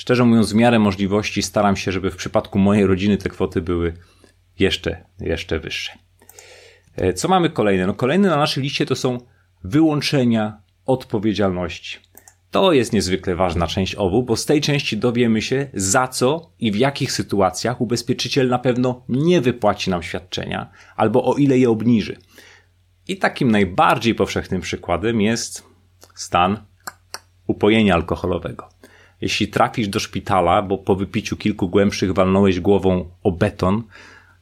Szczerze 0.00 0.24
mówiąc, 0.24 0.52
w 0.52 0.54
miarę 0.54 0.78
możliwości 0.78 1.42
staram 1.42 1.76
się, 1.76 1.92
żeby 1.92 2.10
w 2.10 2.16
przypadku 2.16 2.58
mojej 2.58 2.86
rodziny 2.86 3.16
te 3.16 3.28
kwoty 3.28 3.62
były 3.62 3.92
jeszcze, 4.58 5.04
jeszcze 5.18 5.58
wyższe. 5.58 5.92
E, 6.96 7.12
co 7.12 7.28
mamy 7.28 7.50
kolejne? 7.50 7.86
No 7.86 7.94
kolejne 7.94 8.28
na 8.28 8.36
naszej 8.36 8.62
liście 8.62 8.86
to 8.86 8.96
są 8.96 9.18
wyłączenia 9.64 10.60
odpowiedzialności. 10.86 11.98
To 12.50 12.72
jest 12.72 12.92
niezwykle 12.92 13.34
ważna 13.34 13.66
część 13.66 13.94
owu, 13.94 14.22
bo 14.22 14.36
z 14.36 14.46
tej 14.46 14.60
części 14.60 14.96
dowiemy 14.96 15.42
się, 15.42 15.70
za 15.74 16.08
co 16.08 16.52
i 16.58 16.72
w 16.72 16.76
jakich 16.76 17.12
sytuacjach 17.12 17.80
ubezpieczyciel 17.80 18.48
na 18.48 18.58
pewno 18.58 19.04
nie 19.08 19.40
wypłaci 19.40 19.90
nam 19.90 20.02
świadczenia, 20.02 20.70
albo 20.96 21.24
o 21.24 21.34
ile 21.34 21.58
je 21.58 21.70
obniży. 21.70 22.16
I 23.08 23.16
takim 23.16 23.50
najbardziej 23.50 24.14
powszechnym 24.14 24.60
przykładem 24.60 25.20
jest 25.20 25.64
stan 26.14 26.64
upojenia 27.46 27.94
alkoholowego. 27.94 28.79
Jeśli 29.20 29.48
trafisz 29.48 29.88
do 29.88 30.00
szpitala, 30.00 30.62
bo 30.62 30.78
po 30.78 30.96
wypiciu 30.96 31.36
kilku 31.36 31.68
głębszych 31.68 32.12
walnąłeś 32.12 32.60
głową 32.60 33.10
o 33.22 33.32
beton, 33.32 33.82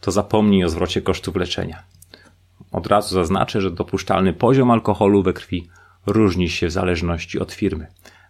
to 0.01 0.11
zapomnij 0.11 0.65
o 0.65 0.69
zwrocie 0.69 1.03
kosztów 1.03 1.37
leczenia. 1.37 1.83
Od 2.73 2.87
razu 2.87 3.15
zaznaczę, 3.15 3.61
że 3.61 3.71
dopuszczalny 3.71 4.33
poziom 4.33 4.71
alkoholu 4.71 5.23
we 5.23 5.33
krwi 5.33 5.69
różni 6.07 6.51
się 6.51 6.67
w 6.67 6.73
zależności 6.73 7.39
od 7.39 7.53
firmy. 7.53 7.87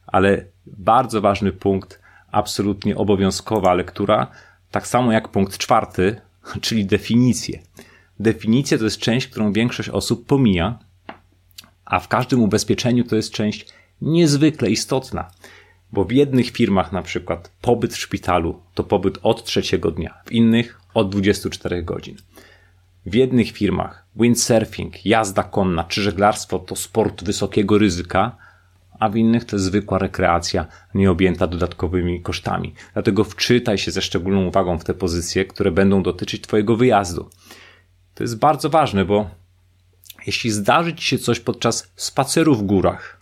Ale 0.06 0.44
bardzo 0.66 1.20
ważny 1.20 1.52
punkt, 1.52 2.00
absolutnie 2.32 2.96
obowiązkowa 2.96 3.74
lektura, 3.74 4.26
tak 4.70 4.86
samo 4.86 5.12
jak 5.12 5.28
punkt 5.28 5.58
czwarty, 5.58 6.20
czyli 6.60 6.86
definicje. 6.86 7.62
Definicja 8.20 8.78
to 8.78 8.84
jest 8.84 8.98
część, 8.98 9.26
którą 9.26 9.52
większość 9.52 9.88
osób 9.88 10.26
pomija, 10.26 10.78
a 11.84 12.00
w 12.00 12.08
każdym 12.08 12.42
ubezpieczeniu 12.42 13.04
to 13.04 13.16
jest 13.16 13.32
część 13.32 13.66
niezwykle 14.02 14.70
istotna. 14.70 15.30
Bo 15.92 16.04
w 16.04 16.12
jednych 16.12 16.50
firmach 16.50 16.92
na 16.92 17.02
przykład 17.02 17.52
pobyt 17.60 17.92
w 17.92 17.98
szpitalu 17.98 18.62
to 18.74 18.84
pobyt 18.84 19.18
od 19.22 19.44
trzeciego 19.44 19.90
dnia, 19.90 20.14
w 20.26 20.32
innych 20.32 20.80
od 20.94 21.10
24 21.10 21.82
godzin. 21.82 22.16
W 23.06 23.14
jednych 23.14 23.50
firmach 23.50 24.06
windsurfing, 24.16 25.06
jazda 25.06 25.42
konna 25.42 25.84
czy 25.84 26.02
żeglarstwo 26.02 26.58
to 26.58 26.76
sport 26.76 27.24
wysokiego 27.24 27.78
ryzyka, 27.78 28.36
a 28.98 29.08
w 29.08 29.16
innych 29.16 29.44
to 29.44 29.58
zwykła 29.58 29.98
rekreacja 29.98 30.66
nieobjęta 30.94 31.46
dodatkowymi 31.46 32.22
kosztami. 32.22 32.74
Dlatego 32.92 33.24
wczytaj 33.24 33.78
się 33.78 33.90
ze 33.90 34.02
szczególną 34.02 34.46
uwagą 34.46 34.78
w 34.78 34.84
te 34.84 34.94
pozycje, 34.94 35.44
które 35.44 35.70
będą 35.70 36.02
dotyczyć 36.02 36.42
Twojego 36.42 36.76
wyjazdu. 36.76 37.30
To 38.14 38.24
jest 38.24 38.38
bardzo 38.38 38.70
ważne, 38.70 39.04
bo 39.04 39.30
jeśli 40.26 40.50
zdarzy 40.50 40.94
Ci 40.94 41.04
się 41.04 41.18
coś 41.18 41.40
podczas 41.40 41.92
spaceru 41.96 42.54
w 42.54 42.62
górach, 42.62 43.17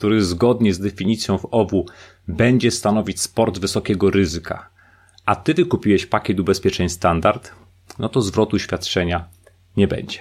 który 0.00 0.24
zgodnie 0.24 0.74
z 0.74 0.78
definicją 0.78 1.38
w 1.38 1.46
OWU 1.50 1.86
będzie 2.28 2.70
stanowić 2.70 3.20
sport 3.20 3.58
wysokiego 3.58 4.10
ryzyka, 4.10 4.68
a 5.26 5.36
Ty 5.36 5.54
wykupiłeś 5.54 6.06
pakiet 6.06 6.40
ubezpieczeń 6.40 6.88
standard, 6.88 7.52
no 7.98 8.08
to 8.08 8.22
zwrotu 8.22 8.58
świadczenia 8.58 9.28
nie 9.76 9.88
będzie. 9.88 10.18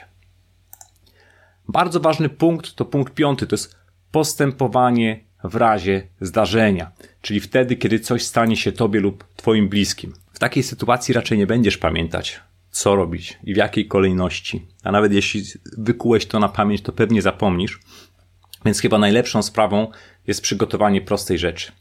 Bardzo 1.67 1.99
ważny 1.99 2.29
punkt 2.29 2.75
to 2.75 2.85
punkt 2.85 3.13
piąty, 3.13 3.47
to 3.47 3.53
jest 3.53 3.75
postępowanie 4.11 5.23
w 5.43 5.55
razie 5.55 6.07
zdarzenia, 6.21 6.91
czyli 7.21 7.39
wtedy, 7.39 7.75
kiedy 7.75 7.99
coś 7.99 8.23
stanie 8.23 8.57
się 8.57 8.71
Tobie 8.71 8.99
lub 8.99 9.23
Twoim 9.35 9.69
bliskim. 9.69 10.13
W 10.33 10.39
takiej 10.39 10.63
sytuacji 10.63 11.13
raczej 11.13 11.37
nie 11.37 11.47
będziesz 11.47 11.77
pamiętać, 11.77 12.39
co 12.71 12.95
robić 12.95 13.39
i 13.43 13.53
w 13.53 13.57
jakiej 13.57 13.87
kolejności. 13.87 14.67
A 14.83 14.91
nawet 14.91 15.13
jeśli 15.13 15.43
wykułeś 15.77 16.25
to 16.25 16.39
na 16.39 16.49
pamięć, 16.49 16.81
to 16.81 16.91
pewnie 16.91 17.21
zapomnisz. 17.21 17.79
Więc 18.65 18.79
chyba 18.79 18.97
najlepszą 18.97 19.43
sprawą 19.43 19.91
jest 20.27 20.41
przygotowanie 20.41 21.01
prostej 21.01 21.37
rzeczy. 21.37 21.71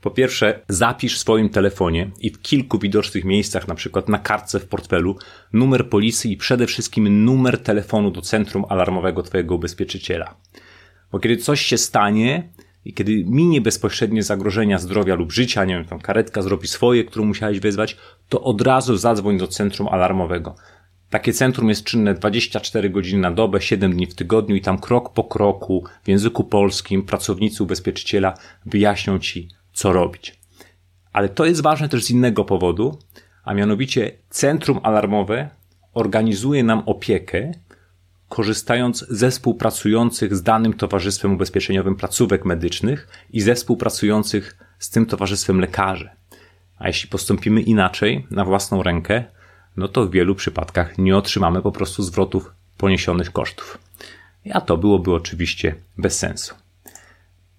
Po 0.00 0.10
pierwsze, 0.10 0.60
zapisz 0.68 1.16
w 1.16 1.18
swoim 1.18 1.48
telefonie 1.48 2.10
i 2.20 2.30
w 2.30 2.42
kilku 2.42 2.78
widocznych 2.78 3.24
miejscach, 3.24 3.68
na 3.68 3.74
przykład 3.74 4.08
na 4.08 4.18
kartce 4.18 4.60
w 4.60 4.68
portfelu, 4.68 5.16
numer 5.52 5.88
polisy 5.88 6.28
i 6.28 6.36
przede 6.36 6.66
wszystkim 6.66 7.24
numer 7.24 7.58
telefonu 7.58 8.10
do 8.10 8.20
centrum 8.20 8.64
alarmowego 8.68 9.22
Twojego 9.22 9.54
ubezpieczyciela. 9.54 10.34
Bo 11.12 11.18
kiedy 11.18 11.36
coś 11.36 11.60
się 11.60 11.78
stanie 11.78 12.48
i 12.84 12.94
kiedy 12.94 13.24
minie 13.26 13.60
bezpośrednie 13.60 14.22
zagrożenia 14.22 14.78
zdrowia 14.78 15.14
lub 15.14 15.32
życia, 15.32 15.64
nie 15.64 15.74
wiem, 15.74 15.84
tam 15.84 16.00
karetka 16.00 16.42
zrobi 16.42 16.68
swoje, 16.68 17.04
którą 17.04 17.24
musiałeś 17.24 17.60
wezwać, 17.60 17.96
to 18.28 18.42
od 18.42 18.62
razu 18.62 18.96
zadzwoń 18.96 19.38
do 19.38 19.46
centrum 19.46 19.88
alarmowego. 19.88 20.54
Takie 21.10 21.32
centrum 21.32 21.68
jest 21.68 21.84
czynne 21.84 22.14
24 22.14 22.90
godziny 22.90 23.22
na 23.22 23.30
dobę, 23.30 23.60
7 23.60 23.92
dni 23.92 24.06
w 24.06 24.14
tygodniu 24.14 24.56
i 24.56 24.60
tam 24.60 24.78
krok 24.78 25.12
po 25.12 25.24
kroku 25.24 25.84
w 26.04 26.08
języku 26.08 26.44
polskim 26.44 27.02
pracownicy 27.02 27.62
ubezpieczyciela 27.62 28.34
wyjaśnią 28.66 29.18
Ci, 29.18 29.48
co 29.72 29.92
robić. 29.92 30.40
Ale 31.12 31.28
to 31.28 31.44
jest 31.44 31.62
ważne 31.62 31.88
też 31.88 32.04
z 32.04 32.10
innego 32.10 32.44
powodu, 32.44 32.98
a 33.44 33.54
mianowicie 33.54 34.12
centrum 34.28 34.80
alarmowe 34.82 35.48
organizuje 35.94 36.64
nam 36.64 36.82
opiekę, 36.86 37.52
korzystając 38.28 39.06
ze 39.08 39.30
współpracujących 39.30 40.36
z 40.36 40.42
danym 40.42 40.72
towarzystwem 40.72 41.34
ubezpieczeniowym 41.34 41.96
placówek 41.96 42.44
medycznych 42.44 43.08
i 43.30 43.40
ze 43.40 43.54
współpracujących 43.54 44.56
z 44.78 44.90
tym 44.90 45.06
towarzystwem 45.06 45.60
lekarzy. 45.60 46.10
A 46.78 46.86
jeśli 46.88 47.08
postąpimy 47.08 47.60
inaczej, 47.60 48.26
na 48.30 48.44
własną 48.44 48.82
rękę, 48.82 49.24
no 49.76 49.88
to 49.88 50.06
w 50.06 50.10
wielu 50.10 50.34
przypadkach 50.34 50.98
nie 50.98 51.16
otrzymamy 51.16 51.62
po 51.62 51.72
prostu 51.72 52.02
zwrotów 52.02 52.52
poniesionych 52.78 53.32
kosztów. 53.32 53.78
A 54.52 54.60
to 54.60 54.76
byłoby 54.76 55.14
oczywiście 55.14 55.74
bez 55.98 56.18
sensu. 56.18 56.54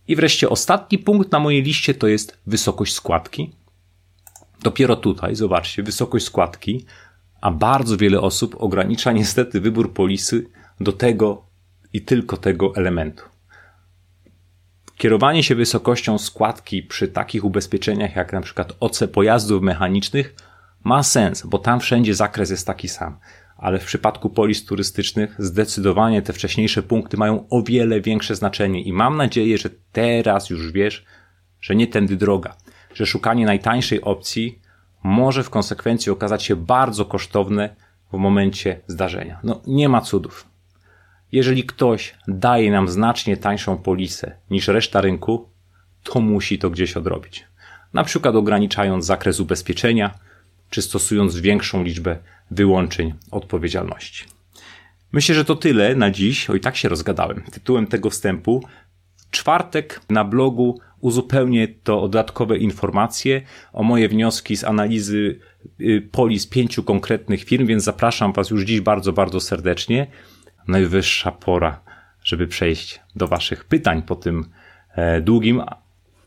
I 0.07 0.15
wreszcie 0.15 0.49
ostatni 0.49 0.97
punkt 0.97 1.31
na 1.31 1.39
mojej 1.39 1.63
liście 1.63 1.93
to 1.93 2.07
jest 2.07 2.37
wysokość 2.47 2.93
składki. 2.93 3.51
Dopiero 4.63 4.95
tutaj, 4.95 5.35
zobaczcie, 5.35 5.83
wysokość 5.83 6.25
składki, 6.25 6.85
a 7.41 7.51
bardzo 7.51 7.97
wiele 7.97 8.21
osób 8.21 8.55
ogranicza 8.59 9.11
niestety 9.11 9.61
wybór 9.61 9.93
polisy 9.93 10.47
do 10.79 10.91
tego 10.91 11.45
i 11.93 12.01
tylko 12.01 12.37
tego 12.37 12.75
elementu. 12.75 13.23
Kierowanie 14.97 15.43
się 15.43 15.55
wysokością 15.55 16.17
składki 16.17 16.83
przy 16.83 17.07
takich 17.07 17.45
ubezpieczeniach 17.45 18.15
jak 18.15 18.33
na 18.33 18.41
przykład 18.41 18.73
OC 18.79 19.03
pojazdów 19.13 19.61
mechanicznych 19.61 20.35
ma 20.83 21.03
sens, 21.03 21.45
bo 21.45 21.59
tam 21.59 21.79
wszędzie 21.79 22.15
zakres 22.15 22.49
jest 22.49 22.67
taki 22.67 22.87
sam. 22.87 23.17
Ale 23.57 23.79
w 23.79 23.85
przypadku 23.85 24.29
polis 24.29 24.65
turystycznych 24.65 25.35
zdecydowanie 25.39 26.21
te 26.21 26.33
wcześniejsze 26.33 26.83
punkty 26.83 27.17
mają 27.17 27.47
o 27.49 27.63
wiele 27.63 28.01
większe 28.01 28.35
znaczenie 28.35 28.81
i 28.81 28.93
mam 28.93 29.17
nadzieję, 29.17 29.57
że 29.57 29.69
teraz 29.91 30.49
już 30.49 30.71
wiesz, 30.71 31.05
że 31.61 31.75
nie 31.75 31.87
tędy 31.87 32.15
droga, 32.15 32.55
że 32.93 33.05
szukanie 33.05 33.45
najtańszej 33.45 34.01
opcji 34.01 34.59
może 35.03 35.43
w 35.43 35.49
konsekwencji 35.49 36.11
okazać 36.11 36.43
się 36.43 36.55
bardzo 36.55 37.05
kosztowne 37.05 37.75
w 38.13 38.17
momencie 38.17 38.81
zdarzenia. 38.87 39.39
No 39.43 39.61
nie 39.67 39.89
ma 39.89 40.01
cudów. 40.01 40.45
Jeżeli 41.31 41.63
ktoś 41.63 42.15
daje 42.27 42.71
nam 42.71 42.87
znacznie 42.87 43.37
tańszą 43.37 43.77
polisę 43.77 44.35
niż 44.49 44.67
reszta 44.67 45.01
rynku, 45.01 45.49
to 46.03 46.19
musi 46.19 46.59
to 46.59 46.69
gdzieś 46.69 46.97
odrobić. 46.97 47.47
Na 47.93 48.03
przykład 48.03 48.35
ograniczając 48.35 49.05
zakres 49.05 49.39
ubezpieczenia, 49.39 50.11
czy 50.71 50.81
stosując 50.81 51.39
większą 51.39 51.83
liczbę 51.83 52.17
wyłączeń 52.51 53.13
odpowiedzialności. 53.31 54.25
Myślę, 55.11 55.35
że 55.35 55.45
to 55.45 55.55
tyle 55.55 55.95
na 55.95 56.11
dziś. 56.11 56.49
O 56.49 56.55
i 56.55 56.59
tak 56.59 56.77
się 56.77 56.89
rozgadałem. 56.89 57.41
Tytułem 57.51 57.87
tego 57.87 58.09
wstępu 58.09 58.63
czwartek 59.31 60.01
na 60.09 60.23
blogu 60.23 60.79
uzupełnię 60.99 61.67
to 61.67 62.01
o 62.01 62.01
dodatkowe 62.01 62.57
informacje, 62.57 63.41
o 63.73 63.83
moje 63.83 64.09
wnioski 64.09 64.57
z 64.57 64.63
analizy 64.63 65.39
y, 65.81 66.09
polis 66.11 66.47
pięciu 66.47 66.83
konkretnych 66.83 67.43
firm, 67.43 67.65
więc 67.65 67.83
zapraszam 67.83 68.33
Was 68.33 68.49
już 68.49 68.63
dziś 68.63 68.81
bardzo, 68.81 69.13
bardzo 69.13 69.39
serdecznie. 69.39 70.07
Najwyższa 70.67 71.31
pora, 71.31 71.81
żeby 72.23 72.47
przejść 72.47 72.99
do 73.15 73.27
Waszych 73.27 73.65
pytań 73.65 74.01
po 74.01 74.15
tym 74.15 74.45
e, 74.95 75.21
długim 75.21 75.61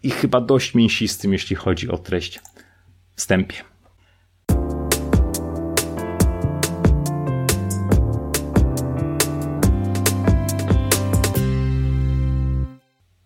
i 0.02 0.10
chyba 0.10 0.40
dość 0.40 0.74
mięsistym, 0.74 1.32
jeśli 1.32 1.56
chodzi 1.56 1.88
o 1.88 1.98
treść 1.98 2.40
wstępie. 3.16 3.73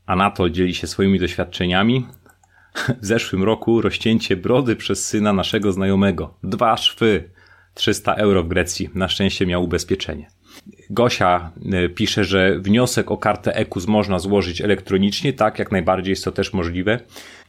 Anatol 0.08 0.50
dzieli 0.50 0.74
się 0.74 0.86
swoimi 0.86 1.18
doświadczeniami. 1.18 2.06
W 3.02 3.06
zeszłym 3.06 3.42
roku 3.42 3.80
rozcięcie 3.80 4.36
brody 4.36 4.76
przez 4.76 5.06
syna 5.06 5.32
naszego 5.32 5.72
znajomego. 5.72 6.34
Dwa 6.42 6.76
szwy. 6.76 7.30
300 7.74 8.14
euro 8.14 8.42
w 8.42 8.48
Grecji. 8.48 8.90
Na 8.94 9.08
szczęście 9.08 9.46
miał 9.46 9.64
ubezpieczenie. 9.64 10.30
Gosia 10.90 11.52
e, 11.72 11.88
pisze, 11.88 12.24
że 12.24 12.58
wniosek 12.58 13.10
o 13.10 13.16
kartę 13.16 13.56
EKUS 13.56 13.86
można 13.86 14.18
złożyć 14.18 14.60
elektronicznie. 14.60 15.32
Tak, 15.32 15.58
jak 15.58 15.72
najbardziej 15.72 16.12
jest 16.12 16.24
to 16.24 16.32
też 16.32 16.52
możliwe. 16.52 17.00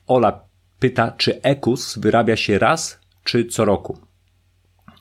Ola 0.07 0.41
pyta, 0.79 1.11
czy 1.11 1.41
EKUS 1.41 1.97
wyrabia 1.97 2.35
się 2.35 2.59
raz, 2.59 2.99
czy 3.23 3.45
co 3.45 3.65
roku. 3.65 3.99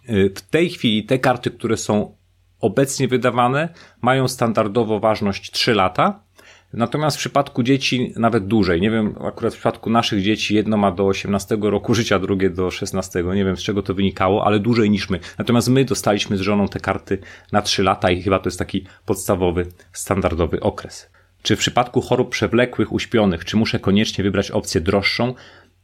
E, 0.07 0.31
w 0.31 0.41
tej 0.41 0.71
chwili 0.71 1.05
te 1.05 1.19
karty, 1.19 1.51
które 1.51 1.77
są 1.77 2.17
obecnie 2.61 3.09
wydawane, 3.09 3.69
mają 4.01 4.29
standardowo 4.29 5.01
ważność 5.01 5.51
3 5.51 5.75
lata 5.75 6.28
Natomiast 6.73 7.17
w 7.17 7.21
przypadku 7.21 7.63
dzieci 7.63 8.13
nawet 8.17 8.47
dłużej. 8.47 8.81
Nie 8.81 8.91
wiem, 8.91 9.15
akurat 9.25 9.53
w 9.53 9.57
przypadku 9.57 9.91
naszych 9.91 10.23
dzieci 10.23 10.55
jedno 10.55 10.77
ma 10.77 10.93
do 10.93 11.07
18 11.07 11.59
roku 11.61 11.95
życia, 11.95 12.19
drugie 12.19 12.51
do 12.51 12.71
16. 12.71 13.25
Nie 13.35 13.45
wiem 13.45 13.57
z 13.57 13.63
czego 13.63 13.83
to 13.83 13.95
wynikało, 13.95 14.47
ale 14.47 14.59
dłużej 14.59 14.91
niż 14.91 15.11
my. 15.11 15.21
Natomiast 15.39 15.69
my 15.69 15.85
dostaliśmy 15.85 16.37
z 16.37 16.41
żoną 16.41 16.69
te 16.69 16.81
karty 16.81 17.19
na 17.53 17.63
3 17.63 17.83
lata 17.83 18.11
i 18.11 18.23
chyba 18.23 18.39
to 18.39 18.49
jest 18.49 18.59
taki 18.59 18.85
podstawowy, 19.07 19.67
standardowy 19.93 20.61
okres. 20.61 21.11
Czy 21.43 21.57
w 21.57 21.59
przypadku 21.59 22.01
chorób 22.01 22.31
przewlekłych, 22.31 22.93
uśpionych, 22.93 23.45
czy 23.45 23.57
muszę 23.57 23.79
koniecznie 23.79 24.25
wybrać 24.25 24.51
opcję 24.51 24.81
droższą, 24.81 25.35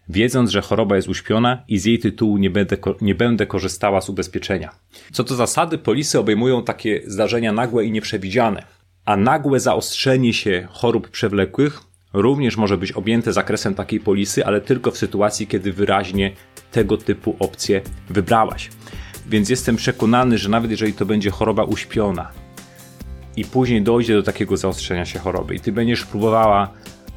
wiedząc, 0.09 0.51
że 0.51 0.61
choroba 0.61 0.97
jest 0.97 1.09
uśpiona 1.09 1.65
i 1.69 1.79
z 1.79 1.85
jej 1.85 1.99
tytułu 1.99 2.37
nie 2.37 2.51
będę, 2.51 2.77
nie 3.01 3.15
będę 3.15 3.47
korzystała 3.47 4.01
z 4.01 4.09
ubezpieczenia? 4.09 4.71
Co 5.13 5.25
do 5.25 5.35
zasady, 5.35 5.79
polisy 5.79 6.19
obejmują 6.19 6.65
takie 6.65 7.03
zdarzenia 7.07 7.53
nagłe 7.53 7.85
i 7.85 7.91
nieprzewidziane 7.91 8.74
a 9.05 9.17
nagłe 9.17 9.61
zaostrzenie 9.61 10.33
się 10.33 10.69
chorób 10.71 11.09
przewlekłych 11.09 11.81
również 12.13 12.57
może 12.57 12.77
być 12.77 12.93
objęte 12.93 13.33
zakresem 13.33 13.75
takiej 13.75 14.01
polisy, 14.01 14.47
ale 14.47 14.61
tylko 14.61 14.91
w 14.91 14.99
sytuacji, 14.99 15.47
kiedy 15.47 15.73
wyraźnie 15.73 16.33
tego 16.73 16.97
typu 16.97 17.37
opcje 17.39 17.81
wybrałaś. 18.11 18.71
Więc 19.27 19.49
jestem 19.49 19.77
przekonany, 19.77 20.39
że 20.39 20.49
nawet 20.49 20.71
jeżeli 20.71 20.93
to 20.93 21.07
będzie 21.07 21.31
choroba 21.31 21.65
uśpiona 21.65 22.31
i 23.37 23.45
później 23.45 23.83
dojdzie 23.83 24.15
do 24.15 24.23
takiego 24.23 24.57
zaostrzenia 24.57 25.05
się 25.05 25.19
choroby 25.19 25.55
i 25.55 25.61
ty 25.61 25.73
będziesz 25.73 26.05
próbowała 26.05 26.69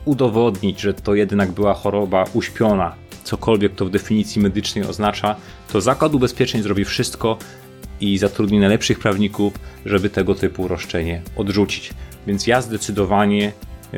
udowodnić, 0.05 0.81
że 0.81 0.93
to 0.93 1.15
jednak 1.15 1.51
była 1.51 1.73
choroba 1.73 2.25
uśpiona, 2.33 2.95
cokolwiek 3.23 3.75
to 3.75 3.85
w 3.85 3.89
definicji 3.89 4.41
medycznej 4.41 4.85
oznacza, 4.85 5.35
to 5.71 5.81
Zakład 5.81 6.13
Ubezpieczeń 6.13 6.61
zrobi 6.61 6.85
wszystko, 6.85 7.37
i 8.01 8.17
zatrudni 8.17 8.59
najlepszych 8.59 8.99
prawników, 8.99 9.53
żeby 9.85 10.09
tego 10.09 10.35
typu 10.35 10.67
roszczenie 10.67 11.21
odrzucić. 11.35 11.93
Więc 12.27 12.47
ja 12.47 12.61
zdecydowanie, 12.61 13.51
e, 13.93 13.97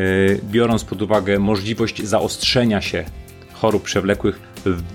biorąc 0.52 0.84
pod 0.84 1.02
uwagę 1.02 1.40
możliwość 1.40 2.04
zaostrzenia 2.04 2.82
się 2.82 3.06
chorób 3.54 3.84
przewlekłych, 3.84 4.40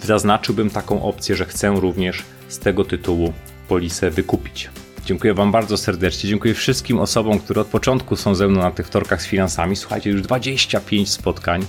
zaznaczyłbym 0.02 0.70
taką 0.70 1.02
opcję, 1.02 1.36
że 1.36 1.44
chcę 1.44 1.70
również 1.70 2.22
z 2.48 2.58
tego 2.58 2.84
tytułu 2.84 3.32
polisę 3.68 4.10
wykupić. 4.10 4.70
Dziękuję 5.04 5.34
Wam 5.34 5.52
bardzo 5.52 5.76
serdecznie. 5.76 6.30
Dziękuję 6.30 6.54
wszystkim 6.54 6.98
osobom, 6.98 7.38
które 7.38 7.60
od 7.60 7.66
początku 7.66 8.16
są 8.16 8.34
ze 8.34 8.48
mną 8.48 8.60
na 8.60 8.70
tych 8.70 8.88
torkach 8.88 9.22
z 9.22 9.26
finansami. 9.26 9.76
Słuchajcie, 9.76 10.10
już 10.10 10.22
25 10.22 11.10
spotkań. 11.10 11.66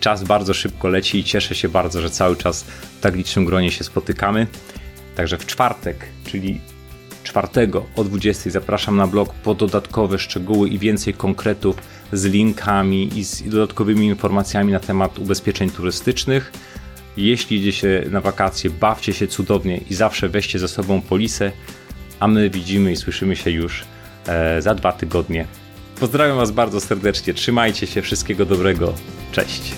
Czas 0.00 0.24
bardzo 0.24 0.54
szybko 0.54 0.88
leci 0.88 1.18
i 1.18 1.24
cieszę 1.24 1.54
się 1.54 1.68
bardzo, 1.68 2.00
że 2.00 2.10
cały 2.10 2.36
czas 2.36 2.62
w 2.62 3.00
tak 3.00 3.14
licznym 3.14 3.44
gronie 3.44 3.70
się 3.70 3.84
spotykamy. 3.84 4.46
Także 5.16 5.38
w 5.38 5.46
czwartek, 5.46 6.06
czyli 6.24 6.60
czwartego 7.22 7.86
o 7.96 8.04
20 8.04 8.50
zapraszam 8.50 8.96
na 8.96 9.06
blog 9.06 9.34
po 9.34 9.54
dodatkowe 9.54 10.18
szczegóły 10.18 10.68
i 10.68 10.78
więcej 10.78 11.14
konkretów 11.14 11.76
z 12.12 12.24
linkami 12.24 13.18
i 13.18 13.24
z 13.24 13.42
dodatkowymi 13.42 14.06
informacjami 14.06 14.72
na 14.72 14.80
temat 14.80 15.18
ubezpieczeń 15.18 15.70
turystycznych. 15.70 16.52
Jeśli 17.16 17.56
idziecie 17.56 18.04
na 18.10 18.20
wakacje, 18.20 18.70
bawcie 18.70 19.12
się 19.12 19.26
cudownie 19.26 19.80
i 19.90 19.94
zawsze 19.94 20.28
weźcie 20.28 20.58
ze 20.58 20.68
sobą 20.68 21.00
polisę, 21.00 21.52
a 22.20 22.28
my 22.28 22.50
widzimy 22.50 22.92
i 22.92 22.96
słyszymy 22.96 23.36
się 23.36 23.50
już 23.50 23.84
e, 24.26 24.62
za 24.62 24.74
dwa 24.74 24.92
tygodnie. 24.92 25.46
Pozdrawiam 26.00 26.36
Was 26.36 26.50
bardzo 26.50 26.80
serdecznie, 26.80 27.34
trzymajcie 27.34 27.86
się, 27.86 28.02
wszystkiego 28.02 28.46
dobrego, 28.46 28.94
cześć. 29.32 29.74